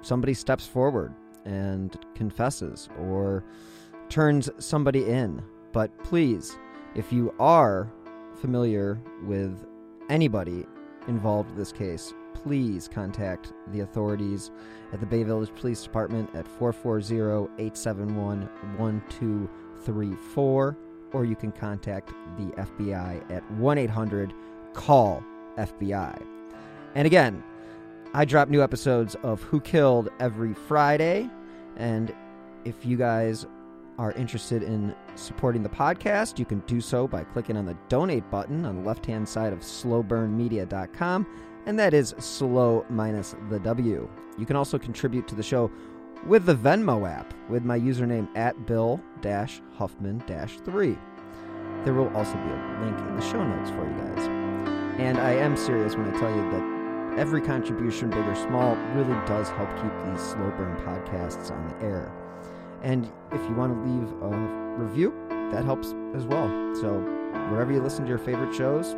somebody 0.01 0.33
steps 0.33 0.65
forward 0.65 1.13
and 1.45 1.97
confesses 2.15 2.89
or 2.99 3.43
turns 4.09 4.49
somebody 4.59 5.05
in. 5.09 5.41
But 5.71 5.97
please 6.03 6.57
If 6.95 7.11
you 7.11 7.33
are 7.39 7.91
familiar 8.35 9.01
with 9.23 9.65
anybody 10.09 10.65
involved 11.07 11.49
in 11.49 11.57
this 11.57 11.71
case, 11.71 12.13
please 12.43 12.87
contact 12.87 13.53
the 13.71 13.81
authorities 13.81 14.51
at 14.91 14.99
the 14.99 15.05
Bay 15.05 15.23
Village 15.23 15.53
Police 15.55 15.81
Department 15.81 16.29
at 16.35 16.47
440 16.47 17.51
871 17.57 18.41
1234, 18.77 20.77
or 21.13 21.25
you 21.25 21.35
can 21.35 21.51
contact 21.51 22.09
the 22.37 22.45
FBI 22.61 23.31
at 23.31 23.49
1 23.51 23.77
800 23.77 24.33
CALL 24.73 25.23
FBI. 25.57 26.21
And 26.95 27.07
again, 27.07 27.43
I 28.13 28.25
drop 28.25 28.49
new 28.49 28.61
episodes 28.61 29.15
of 29.23 29.41
Who 29.43 29.59
Killed 29.59 30.09
every 30.19 30.53
Friday, 30.53 31.29
and 31.77 32.13
if 32.65 32.85
you 32.85 32.97
guys 32.97 33.47
are 33.97 34.11
interested 34.13 34.63
in 34.63 34.95
supporting 35.15 35.63
the 35.63 35.69
podcast, 35.69 36.39
you 36.39 36.45
can 36.45 36.59
do 36.61 36.81
so 36.81 37.07
by 37.07 37.23
clicking 37.23 37.57
on 37.57 37.65
the 37.65 37.77
donate 37.89 38.29
button 38.31 38.65
on 38.65 38.77
the 38.77 38.81
left 38.81 39.05
hand 39.05 39.27
side 39.27 39.53
of 39.53 39.59
slowburnmedia.com, 39.59 41.27
and 41.65 41.79
that 41.79 41.93
is 41.93 42.13
slow 42.19 42.85
minus 42.89 43.35
the 43.49 43.59
W. 43.59 44.09
You 44.37 44.45
can 44.45 44.55
also 44.55 44.77
contribute 44.77 45.27
to 45.27 45.35
the 45.35 45.43
show 45.43 45.71
with 46.25 46.45
the 46.45 46.55
Venmo 46.55 47.09
app 47.09 47.33
with 47.49 47.63
my 47.63 47.79
username 47.79 48.27
at 48.35 48.65
Bill 48.65 48.99
Huffman 49.77 50.21
3. 50.21 50.97
There 51.83 51.93
will 51.93 52.15
also 52.15 52.33
be 52.35 52.49
a 52.49 52.79
link 52.81 52.97
in 52.99 53.15
the 53.15 53.21
show 53.21 53.45
notes 53.45 53.69
for 53.71 53.85
you 53.85 53.93
guys. 53.97 54.27
And 54.99 55.17
I 55.17 55.31
am 55.31 55.57
serious 55.57 55.95
when 55.95 56.13
I 56.13 56.19
tell 56.19 56.29
you 56.29 56.49
that 56.51 57.19
every 57.19 57.41
contribution, 57.41 58.09
big 58.09 58.25
or 58.25 58.35
small, 58.35 58.75
really 58.95 59.13
does 59.25 59.49
help 59.49 59.69
keep 59.75 59.91
these 60.05 60.21
slow 60.21 60.49
burn 60.51 60.77
podcasts 60.77 61.51
on 61.51 61.67
the 61.67 61.85
air. 61.85 62.11
And 62.83 63.09
if 63.31 63.41
you 63.49 63.55
want 63.55 63.73
to 63.73 63.89
leave 63.89 64.11
a 64.21 64.37
review, 64.77 65.13
that 65.51 65.65
helps 65.65 65.93
as 66.15 66.25
well. 66.25 66.47
So 66.75 66.99
wherever 67.49 67.71
you 67.71 67.81
listen 67.81 68.03
to 68.05 68.09
your 68.09 68.17
favorite 68.17 68.55
shows, 68.55 68.95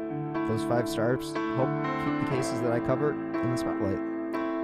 those 0.48 0.64
five 0.64 0.88
stars 0.88 1.34
help 1.34 1.70
keep 2.04 2.30
the 2.30 2.36
cases 2.36 2.62
that 2.62 2.72
I 2.72 2.80
cover 2.80 3.12
in 3.12 3.52
the 3.52 3.58
spotlight. 3.58 4.00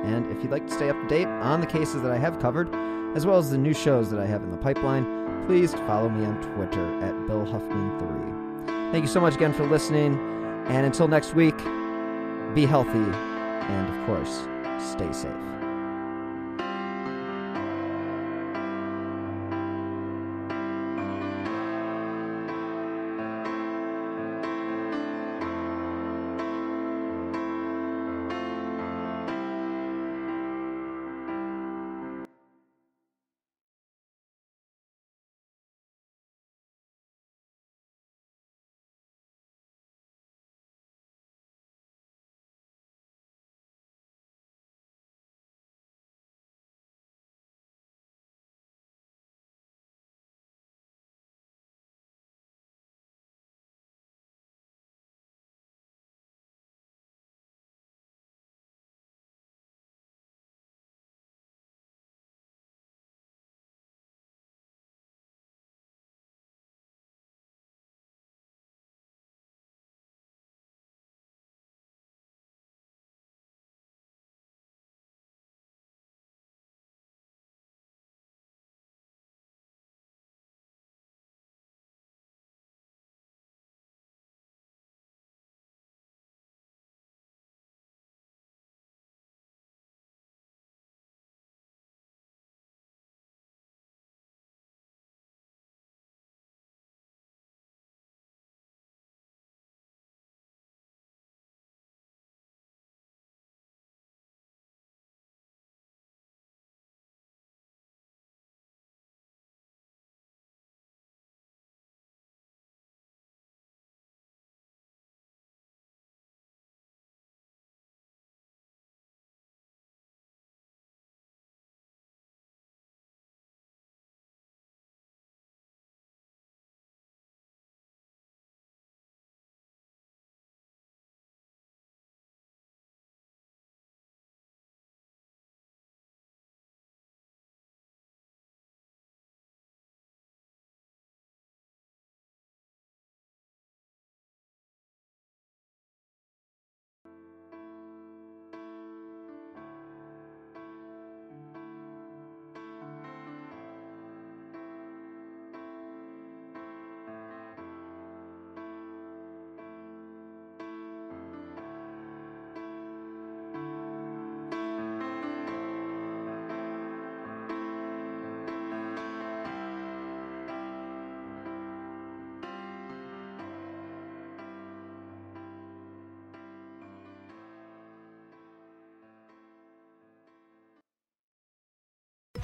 And 0.06 0.32
if 0.32 0.42
you'd 0.42 0.52
like 0.52 0.68
to 0.68 0.74
stay 0.74 0.90
up 0.90 1.00
to 1.02 1.08
date 1.08 1.28
on 1.28 1.62
the 1.62 1.68
cases 1.68 2.02
that 2.02 2.12
I 2.12 2.18
have 2.18 2.40
covered, 2.40 2.74
as 3.16 3.26
well 3.26 3.38
as 3.38 3.50
the 3.50 3.58
new 3.58 3.74
shows 3.74 4.10
that 4.10 4.20
I 4.20 4.26
have 4.26 4.44
in 4.44 4.52
the 4.52 4.58
pipeline, 4.58 5.46
please 5.46 5.74
follow 5.74 6.10
me 6.10 6.26
on 6.26 6.42
Twitter 6.42 6.86
at 7.02 7.14
BillHuffman3. 7.28 8.92
Thank 8.92 9.04
you 9.04 9.10
so 9.10 9.20
much 9.20 9.36
again 9.36 9.54
for 9.54 9.66
listening, 9.68 10.16
and 10.68 10.86
until 10.86 11.08
next 11.08 11.36
week, 11.36 11.58
be 12.56 12.66
healthy, 12.66 13.00
and 13.00 13.96
of 13.96 14.06
course, 14.06 14.48
stay 14.80 15.12
safe. 15.14 15.61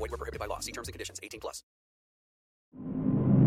Void 0.00 0.10
were 0.10 0.16
prohibited 0.16 0.40
by 0.40 0.46
law. 0.46 0.58
See 0.58 0.72
terms 0.72 0.88
and 0.88 0.94
conditions. 0.94 1.20
18 1.22 1.40
plus. 1.40 1.62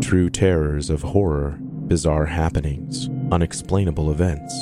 True 0.00 0.30
terrors 0.30 0.88
of 0.88 1.02
horror, 1.02 1.58
bizarre 1.60 2.26
happenings, 2.26 3.08
unexplainable 3.30 4.10
events. 4.10 4.54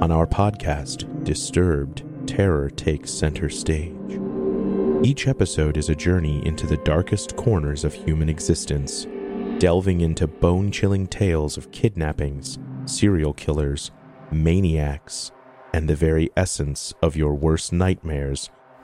On 0.00 0.10
our 0.10 0.26
podcast, 0.26 1.06
Disturbed, 1.24 2.04
terror 2.26 2.70
takes 2.70 3.10
center 3.10 3.50
stage. 3.50 4.18
Each 5.02 5.28
episode 5.28 5.76
is 5.76 5.90
a 5.90 5.94
journey 5.94 6.44
into 6.46 6.66
the 6.66 6.78
darkest 6.78 7.36
corners 7.36 7.84
of 7.84 7.92
human 7.92 8.30
existence, 8.30 9.06
delving 9.58 10.00
into 10.00 10.26
bone 10.26 10.72
chilling 10.72 11.06
tales 11.06 11.58
of 11.58 11.70
kidnappings, 11.70 12.58
serial 12.86 13.34
killers, 13.34 13.90
maniacs, 14.30 15.32
and 15.74 15.86
the 15.86 15.94
very 15.94 16.30
essence 16.34 16.94
of 17.02 17.14
your 17.14 17.34
worst 17.34 17.72
nightmares 17.72 18.48